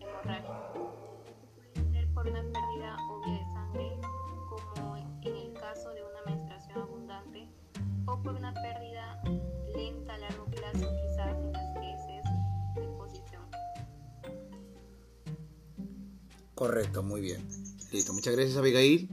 [0.00, 0.72] hemorragia.
[0.74, 4.00] Puede ser por una pérdida obvia de sangre,
[4.48, 7.48] como en el caso de una menstruación abundante,
[8.06, 9.22] o por una pérdida
[9.74, 12.24] lenta a largo plazo, quizás en las heces
[12.74, 13.42] de posición.
[16.54, 17.46] Correcto, muy bien.
[17.92, 19.08] Listo, muchas gracias Abigail.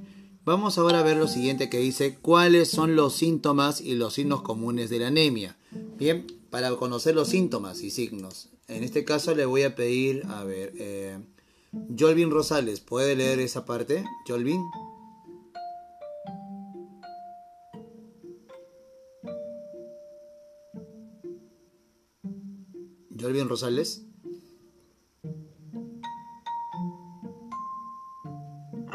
[0.48, 4.44] Vamos ahora a ver lo siguiente que dice, ¿cuáles son los síntomas y los signos
[4.44, 5.58] comunes de la anemia?
[5.98, 8.48] Bien, para conocer los síntomas y signos.
[8.70, 11.20] En este caso le voy a pedir, a ver, eh,
[12.00, 14.06] Jolvin Rosales, ¿puede leer esa parte?
[14.26, 14.62] Jolvin.
[23.20, 24.07] Jolvin Rosales.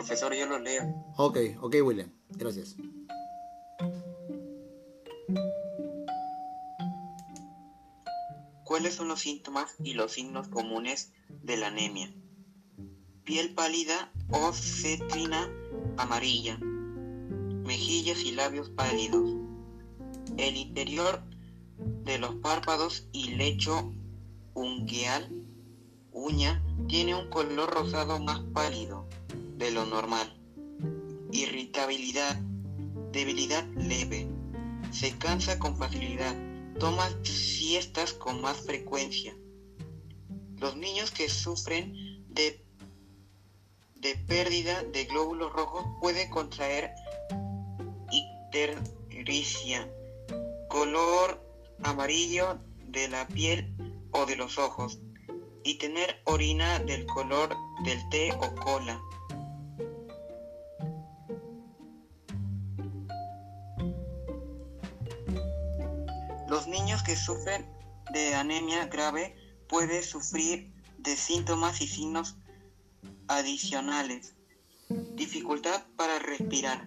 [0.02, 0.82] Profesor, yo lo leo.
[1.16, 2.10] Ok, ok, William.
[2.30, 2.74] Gracias.
[8.64, 12.12] ¿Cuáles son los síntomas y los signos comunes de la anemia?
[13.22, 15.48] Piel pálida o cetrina
[15.96, 16.58] amarilla.
[16.58, 19.36] Mejillas y labios pálidos.
[20.36, 21.22] El interior
[21.78, 23.94] de los párpados y lecho
[24.54, 25.32] ungueal,
[26.10, 29.01] uña, tiene un color rosado más pálido
[29.56, 30.32] de lo normal.
[31.30, 32.36] Irritabilidad,
[33.12, 34.28] debilidad leve.
[34.90, 36.36] Se cansa con facilidad.
[36.78, 39.34] Toma siestas con más frecuencia.
[40.58, 41.94] Los niños que sufren
[42.28, 42.64] de,
[43.96, 46.92] de pérdida de glóbulos rojos pueden contraer
[48.10, 49.90] ictericia,
[50.68, 51.40] color
[51.82, 53.74] amarillo de la piel
[54.12, 55.00] o de los ojos,
[55.64, 59.00] y tener orina del color del té o cola.
[66.52, 67.66] Los niños que sufren
[68.12, 69.34] de anemia grave
[69.70, 72.36] pueden sufrir de síntomas y signos
[73.26, 74.34] adicionales.
[74.90, 76.86] Dificultad para respirar,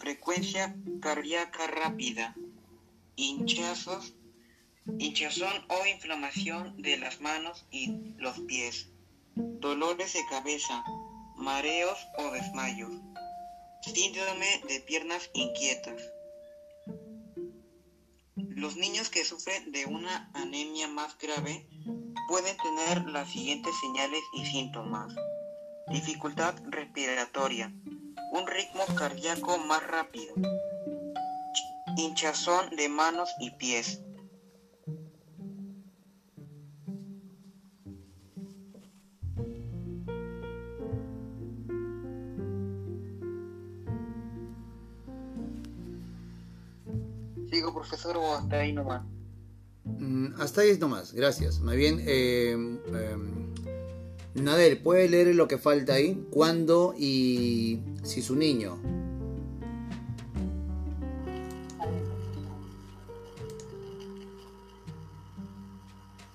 [0.00, 2.34] frecuencia cardíaca rápida,
[3.14, 4.14] hinchazos,
[4.98, 8.88] hinchazón o inflamación de las manos y los pies,
[9.36, 10.82] dolores de cabeza,
[11.36, 12.90] mareos o desmayos,
[13.94, 16.02] síndrome de piernas inquietas.
[18.50, 21.68] Los niños que sufren de una anemia más grave
[22.28, 25.14] pueden tener las siguientes señales y síntomas.
[25.88, 27.72] Dificultad respiratoria,
[28.32, 30.34] un ritmo cardíaco más rápido,
[31.96, 34.02] hinchazón de manos y pies.
[47.68, 49.02] ¿Sigo, profesor, o hasta ahí nomás?
[49.84, 51.60] Mm, hasta ahí nomás, gracias.
[51.60, 53.52] Más bien, eh, em,
[54.34, 56.26] Nadel, ¿puede leer lo que falta ahí?
[56.30, 58.78] ¿Cuándo y si su niño?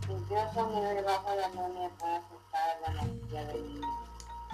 [0.07, 3.88] Incluso un nivel bajo de anemia puede afectar la energía del niño.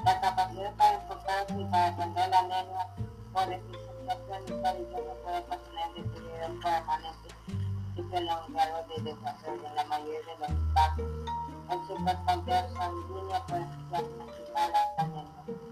[0.05, 2.87] La capacidad para enfocarse y para atender la anemia
[3.33, 7.29] por deficientación y tradición puede ocasionar deterioro permanente
[7.95, 11.09] y prolongado de desarrollo en la mayoría de los casos.
[13.47, 15.68] Puede diagnosticar la anemia.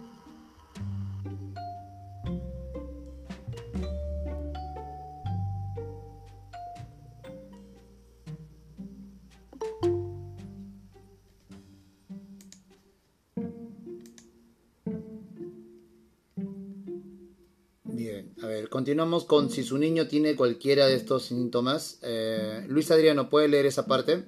[18.47, 21.99] A ver, continuamos con si su niño tiene cualquiera de estos síntomas.
[22.01, 24.23] Eh, Luis Adriano, ¿puede leer esa parte?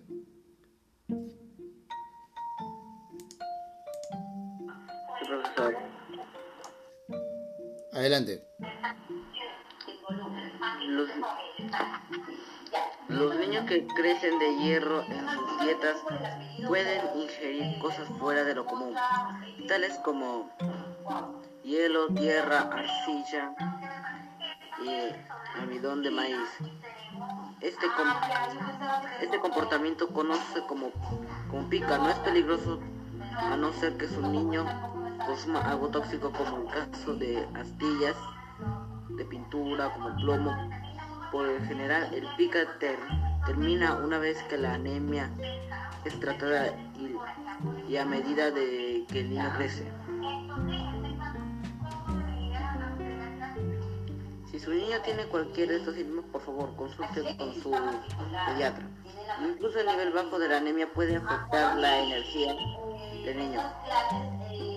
[7.93, 8.43] Adelante.
[10.89, 11.09] Los,
[13.07, 15.95] los niños que crecen de hierro en sus dietas
[16.67, 18.93] pueden ingerir cosas fuera de lo común,
[19.69, 20.51] tales como
[21.63, 23.55] hielo, tierra, arcilla
[24.83, 26.49] y almidón de maíz.
[27.61, 27.85] Este,
[29.21, 30.91] este comportamiento conoce como,
[31.49, 32.79] como pica, no es peligroso
[33.35, 34.65] a no ser que su niño
[35.25, 38.15] consuma algo tóxico como el caso de astillas
[39.09, 40.55] de pintura, como el plomo.
[41.31, 42.59] Por el general, el pica
[43.45, 45.29] termina una vez que la anemia
[46.05, 46.67] es tratada
[46.97, 49.98] y, y a medida de que el niño crece.
[54.59, 58.85] Si su niño tiene cualquier de estos síntomas, por favor, consulte con su pediatra.
[59.41, 62.53] Incluso el nivel bajo de la anemia puede afectar la energía
[63.23, 63.61] del niño,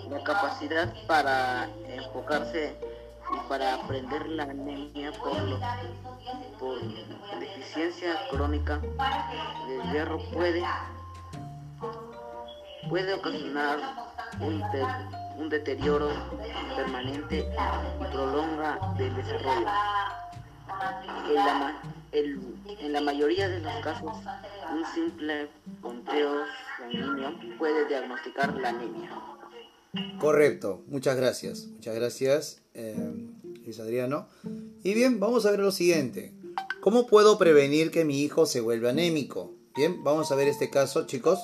[0.09, 2.77] la capacidad para enfocarse
[3.35, 5.37] y para aprender la anemia por,
[6.61, 6.81] por
[7.41, 8.79] deficiencia crónica
[9.67, 10.63] del hierro puede,
[12.89, 13.81] puede ocasionar
[14.39, 14.63] un,
[15.43, 16.09] un deterioro
[16.77, 17.45] permanente
[18.01, 19.67] y prolonga del desarrollo.
[21.27, 21.83] En la,
[22.13, 24.13] en la mayoría de los casos,
[24.73, 25.49] un simple
[25.81, 26.45] conteo
[26.79, 29.11] sanguíneo puede diagnosticar la anemia.
[30.21, 31.67] Correcto, muchas gracias.
[31.67, 32.97] Muchas gracias, eh,
[33.65, 34.29] Luis Adriano.
[34.85, 36.33] Y bien, vamos a ver lo siguiente.
[36.81, 39.53] ¿Cómo puedo prevenir que mi hijo se vuelva anémico?
[39.75, 41.41] Bien, vamos a ver este caso, chicos.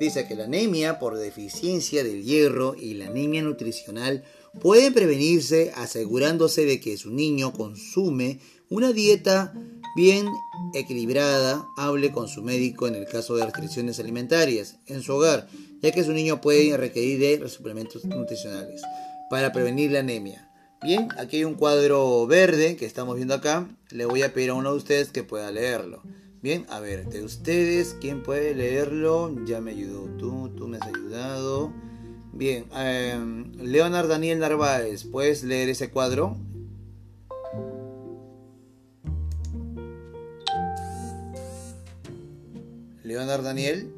[0.00, 4.24] Dice que la anemia por deficiencia del hierro y la anemia nutricional
[4.60, 9.54] pueden prevenirse asegurándose de que su niño consume una dieta
[9.94, 10.26] bien
[10.74, 15.48] equilibrada, hable con su médico en el caso de restricciones alimentarias en su hogar,
[15.82, 18.82] ya que su niño puede requerir de suplementos nutricionales
[19.28, 20.48] para prevenir la anemia.
[20.82, 23.68] Bien, aquí hay un cuadro verde que estamos viendo acá.
[23.90, 26.02] Le voy a pedir a uno de ustedes que pueda leerlo.
[26.42, 29.32] Bien, a ver, de ustedes, ¿quién puede leerlo?
[29.44, 31.72] Ya me ayudó tú, tú me has ayudado.
[32.32, 36.36] Bien, eh, Leonard Daniel Narváez, ¿puedes leer ese cuadro?
[43.04, 43.94] Leonard Daniel.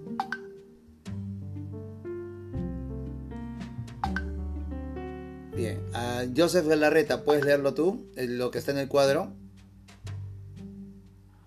[5.57, 8.05] Bien, uh, Joseph Galarreta, ¿puedes leerlo tú?
[8.17, 9.33] Lo que está en el cuadro.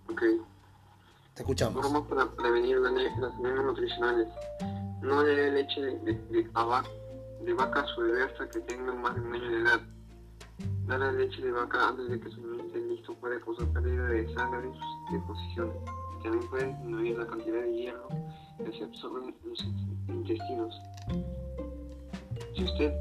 [0.10, 0.47] Ok.
[1.38, 1.84] Te escuchamos.
[1.84, 4.28] Formas para prevenir las anemias nutricionales.
[5.04, 6.50] No le leche de, de, de,
[7.46, 9.82] de vaca a su bebé hasta que tenga más de un año de edad.
[10.88, 14.34] Dar leche de vaca antes de que su niño esté listo puede causar pérdida de
[14.34, 15.76] sangre y sus deposiciones.
[16.24, 18.08] También puede disminuir la cantidad de hierro
[18.58, 19.64] que se absorbe en los
[20.08, 20.82] intestinos.
[22.56, 22.92] Si usted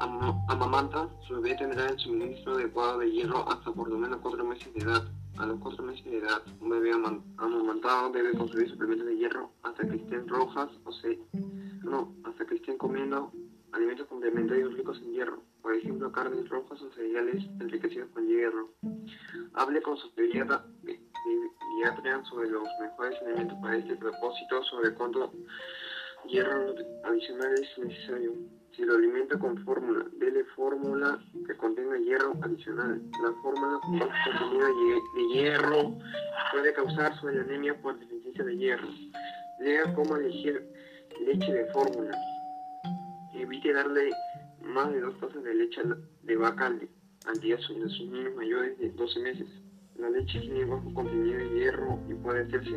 [0.00, 4.72] amamanta, su bebé tendrá el suministro adecuado de hierro hasta por lo menos 4 meses
[4.74, 5.04] de edad.
[5.38, 9.88] A los 4 meses de edad, un bebé amamantado debe consumir suplementos de hierro hasta
[9.88, 11.18] que estén rojas o se,
[11.82, 13.32] no, hasta que estén comiendo
[13.72, 18.70] alimentos complementarios ricos en hierro, por ejemplo carnes rojas o cereales enriquecidos con hierro.
[19.54, 25.32] Hable con su pediatra, pediatra sobre los mejores alimentos para este propósito, sobre cuánto
[26.26, 26.74] hierro
[27.04, 28.59] adicional es necesario.
[28.76, 33.02] Si lo alimenta con fórmula, dele fórmula que contenga hierro adicional.
[33.22, 34.66] La fórmula con contenido
[35.16, 35.98] de hierro
[36.52, 38.88] puede causar su anemia por deficiencia de hierro.
[39.60, 40.62] Lea cómo elegir
[41.26, 42.16] leche de fórmula.
[43.34, 44.10] Evite darle
[44.62, 45.82] más de dos tazas de leche
[46.22, 49.48] de vaca al día a sus niños mayores de 12 meses.
[49.96, 52.70] La leche tiene bajo contenido de hierro y puede hacerse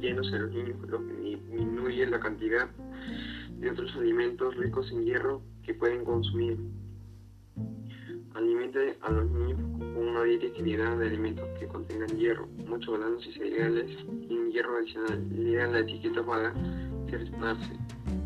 [0.00, 2.68] llenos en los niños, lo que disminuye la cantidad
[3.58, 6.58] de otros alimentos ricos en hierro que pueden consumir.
[8.34, 9.60] Alimente a los niños
[9.94, 13.90] con una dieta equilibrada de alimentos que contengan hierro, muchos granos y cereales
[14.28, 15.28] y hierro adicional.
[15.30, 16.52] Lea la etiqueta para
[17.08, 17.78] cerciorarse.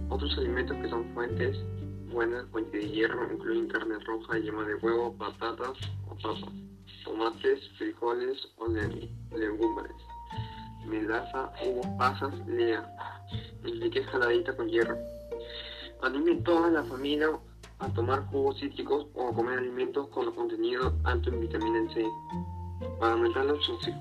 [0.08, 1.58] Otros alimentos que son fuentes
[2.12, 5.76] buenas fuentes de hierro incluyen carne roja, yema de huevo, patatas
[6.08, 6.52] o papas,
[7.04, 9.96] tomates, frijoles o legumbres,
[10.86, 12.84] melaza, uvas, pasas, lea.
[13.64, 14.96] Enrique jaladita con hierro.
[16.02, 17.28] Anime toda la familia
[17.80, 22.04] a tomar jugos cítricos o a comer alimentos con contenido alto en vitamina C.
[23.00, 23.52] Para aumentar la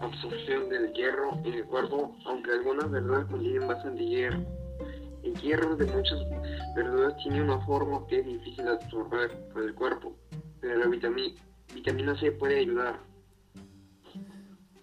[0.02, 4.40] absorción del hierro en el cuerpo, aunque algunas verduras contienen bastante hierro.
[5.24, 6.20] El hierro de muchas
[6.76, 10.16] verduras tiene una forma que es difícil de absorber por el cuerpo,
[10.62, 11.34] pero la vitamina,
[11.74, 13.00] vitamina C puede ayudar.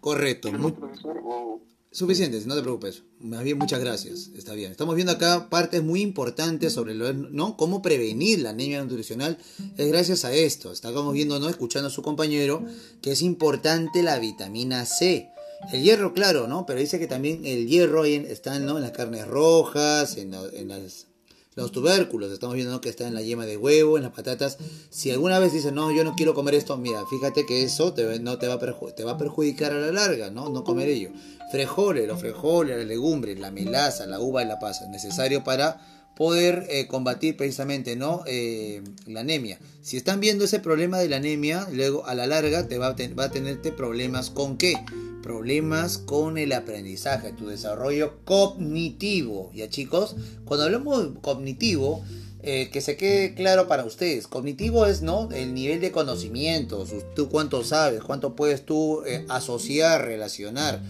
[0.00, 0.52] Correcto.
[0.52, 1.20] ¿No, Muy, profesor?
[1.24, 1.60] O-
[1.94, 3.04] Suficiente, no te preocupes.
[3.20, 4.30] Más bien, muchas gracias.
[4.36, 4.72] Está bien.
[4.72, 7.56] Estamos viendo acá partes muy importantes sobre lo, ¿no?
[7.56, 9.38] cómo prevenir la anemia nutricional.
[9.76, 10.72] Es gracias a esto.
[10.72, 11.48] Estamos viendo, ¿no?
[11.48, 12.64] Escuchando a su compañero,
[13.00, 15.28] que es importante la vitamina C.
[15.72, 16.66] El hierro, claro, ¿no?
[16.66, 18.76] Pero dice que también el hierro está ¿no?
[18.76, 20.32] en las carnes rojas, en,
[21.54, 22.32] los tubérculos.
[22.32, 24.58] Estamos viendo que está en la yema de huevo, en las patatas.
[24.90, 28.18] Si alguna vez dices, no, yo no quiero comer esto, mira, fíjate que eso te,
[28.18, 30.48] no te va, a te va a perjudicar a la larga, ¿no?
[30.48, 31.10] No comer ello.
[31.54, 35.80] Frijoles, los frijoles, las legumbres, la melaza, la uva y la pasa, necesario para
[36.16, 39.58] poder eh, combatir precisamente no Eh, la anemia.
[39.82, 42.96] Si están viendo ese problema de la anemia, luego a la larga te va a,
[42.96, 44.74] ten- va a tenerte problemas con qué?
[45.22, 49.50] Problemas con el aprendizaje, tu desarrollo cognitivo.
[49.54, 52.04] Ya chicos, cuando hablamos de cognitivo,
[52.42, 54.26] eh, que se quede claro para ustedes.
[54.26, 55.30] Cognitivo es ¿no?
[55.32, 60.80] el nivel de conocimientos, tú cuánto sabes, cuánto puedes tú asociar, relacionar.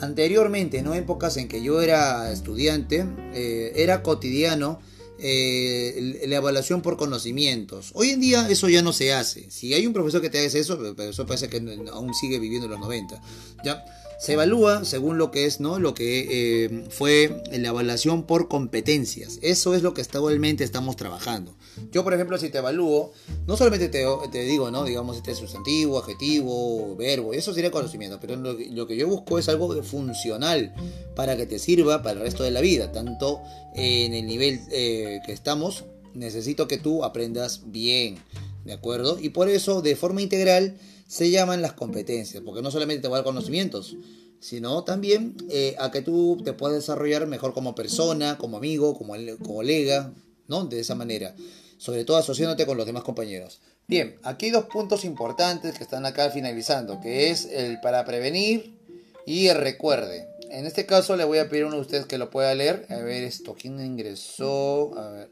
[0.00, 0.94] Anteriormente, ¿no?
[0.94, 4.80] épocas en que yo era estudiante, eh, era cotidiano
[5.18, 7.92] eh, la evaluación por conocimientos.
[7.94, 9.50] Hoy en día eso ya no se hace.
[9.50, 11.58] Si hay un profesor que te hace eso, pero eso parece que
[11.92, 13.20] aún sigue viviendo en los 90.
[13.64, 13.84] ¿ya?
[14.22, 15.80] Se evalúa según lo que es, ¿no?
[15.80, 19.40] Lo que eh, fue la evaluación por competencias.
[19.42, 21.56] Eso es lo que actualmente estamos trabajando.
[21.90, 23.10] Yo, por ejemplo, si te evalúo,
[23.48, 24.84] no solamente te, digo, ¿no?
[24.84, 29.48] Digamos, este sustantivo, adjetivo, verbo, eso sería conocimiento, pero lo, lo, que yo busco es
[29.48, 30.72] algo funcional
[31.16, 33.40] para que te sirva para el resto de la vida, tanto
[33.74, 35.82] en el nivel eh, que estamos,
[36.14, 38.18] necesito que tú aprendas bien,
[38.64, 39.18] ¿de acuerdo?
[39.20, 40.76] Y por eso, de forma integral,
[41.12, 43.98] se llaman las competencias, porque no solamente te va a dar conocimientos,
[44.40, 49.12] sino también eh, a que tú te puedas desarrollar mejor como persona, como amigo, como
[49.44, 50.10] colega,
[50.48, 50.64] ¿no?
[50.64, 51.34] De esa manera,
[51.76, 53.60] sobre todo asociándote con los demás compañeros.
[53.86, 58.78] Bien, aquí hay dos puntos importantes que están acá finalizando, que es el para prevenir
[59.26, 60.26] y el recuerde.
[60.50, 62.86] En este caso le voy a pedir a uno de ustedes que lo pueda leer.
[62.88, 64.98] A ver esto, ¿quién ingresó?
[64.98, 65.30] A ver.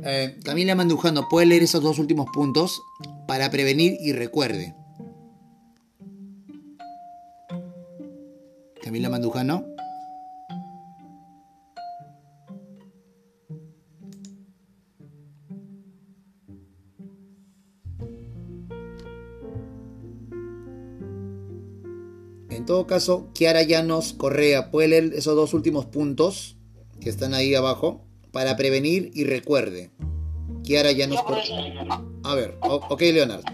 [0.00, 2.82] Eh, Camila Mandujano, ¿puede leer esos dos últimos puntos?
[3.28, 4.74] Para prevenir y recuerde.
[8.82, 9.64] Camila Mandujano.
[22.50, 26.56] En todo caso, Kiara Llanos Correa, ¿puede leer esos dos últimos puntos
[27.00, 28.04] que están ahí abajo?
[28.30, 29.90] Para prevenir y recuerde.
[30.62, 32.02] Kiara Llanos Correa.
[32.24, 33.44] A ver, ok, Leonardo.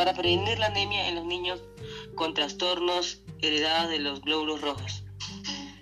[0.00, 1.60] Para prevenir la anemia en los niños
[2.14, 5.04] con trastornos heredados de los glóbulos rojos.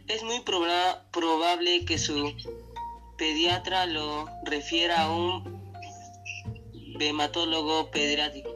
[0.08, 2.34] Es muy proba probable que su
[3.16, 5.62] pediatra lo refiera a un
[6.98, 8.50] hematólogo pediátrico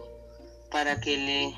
[0.68, 1.54] para que le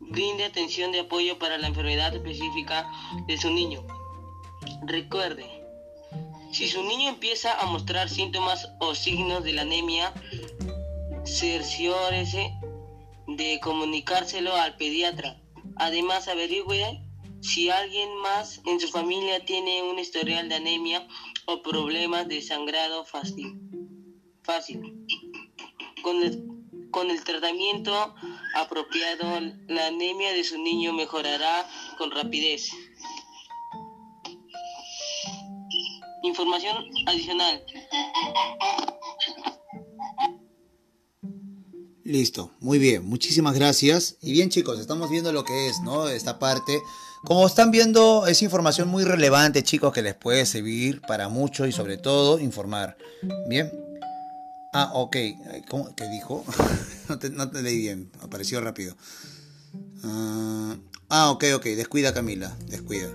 [0.00, 2.88] brinde atención de apoyo para la enfermedad específica
[3.26, 3.86] de su niño.
[4.86, 5.44] Recuerde,
[6.50, 10.14] si su niño empieza a mostrar síntomas o signos de la anemia,
[11.24, 12.52] cerciórese
[13.26, 15.36] de comunicárselo al pediatra.
[15.76, 17.00] Además, averigüe
[17.40, 21.06] si alguien más en su familia tiene un historial de anemia
[21.46, 23.58] o problemas de sangrado fácil.
[24.42, 24.80] fácil.
[26.02, 26.42] Con, el,
[26.90, 28.14] con el tratamiento
[28.54, 31.66] apropiado, la anemia de su niño mejorará
[31.98, 32.70] con rapidez.
[36.22, 37.62] Información adicional.
[42.04, 44.16] Listo, muy bien, muchísimas gracias.
[44.20, 46.06] Y bien chicos, estamos viendo lo que es, ¿no?
[46.08, 46.82] Esta parte.
[47.24, 51.72] Como están viendo, es información muy relevante, chicos, que les puede servir para mucho y
[51.72, 52.98] sobre todo informar.
[53.48, 53.72] Bien.
[54.74, 55.16] Ah, ok.
[55.70, 55.94] ¿Cómo?
[55.96, 56.44] ¿Qué dijo?
[57.08, 58.94] no, te, leí bien, apareció rápido.
[60.02, 60.74] Uh,
[61.08, 63.08] ah, ok, ok, descuida Camila, descuida.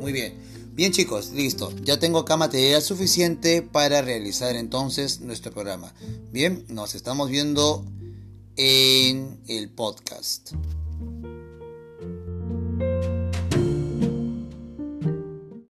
[0.00, 0.38] Muy bien.
[0.72, 1.70] Bien chicos, listo.
[1.82, 5.92] Ya tengo acá material suficiente para realizar entonces nuestro programa.
[6.30, 7.84] Bien, nos estamos viendo
[8.56, 10.52] en el podcast.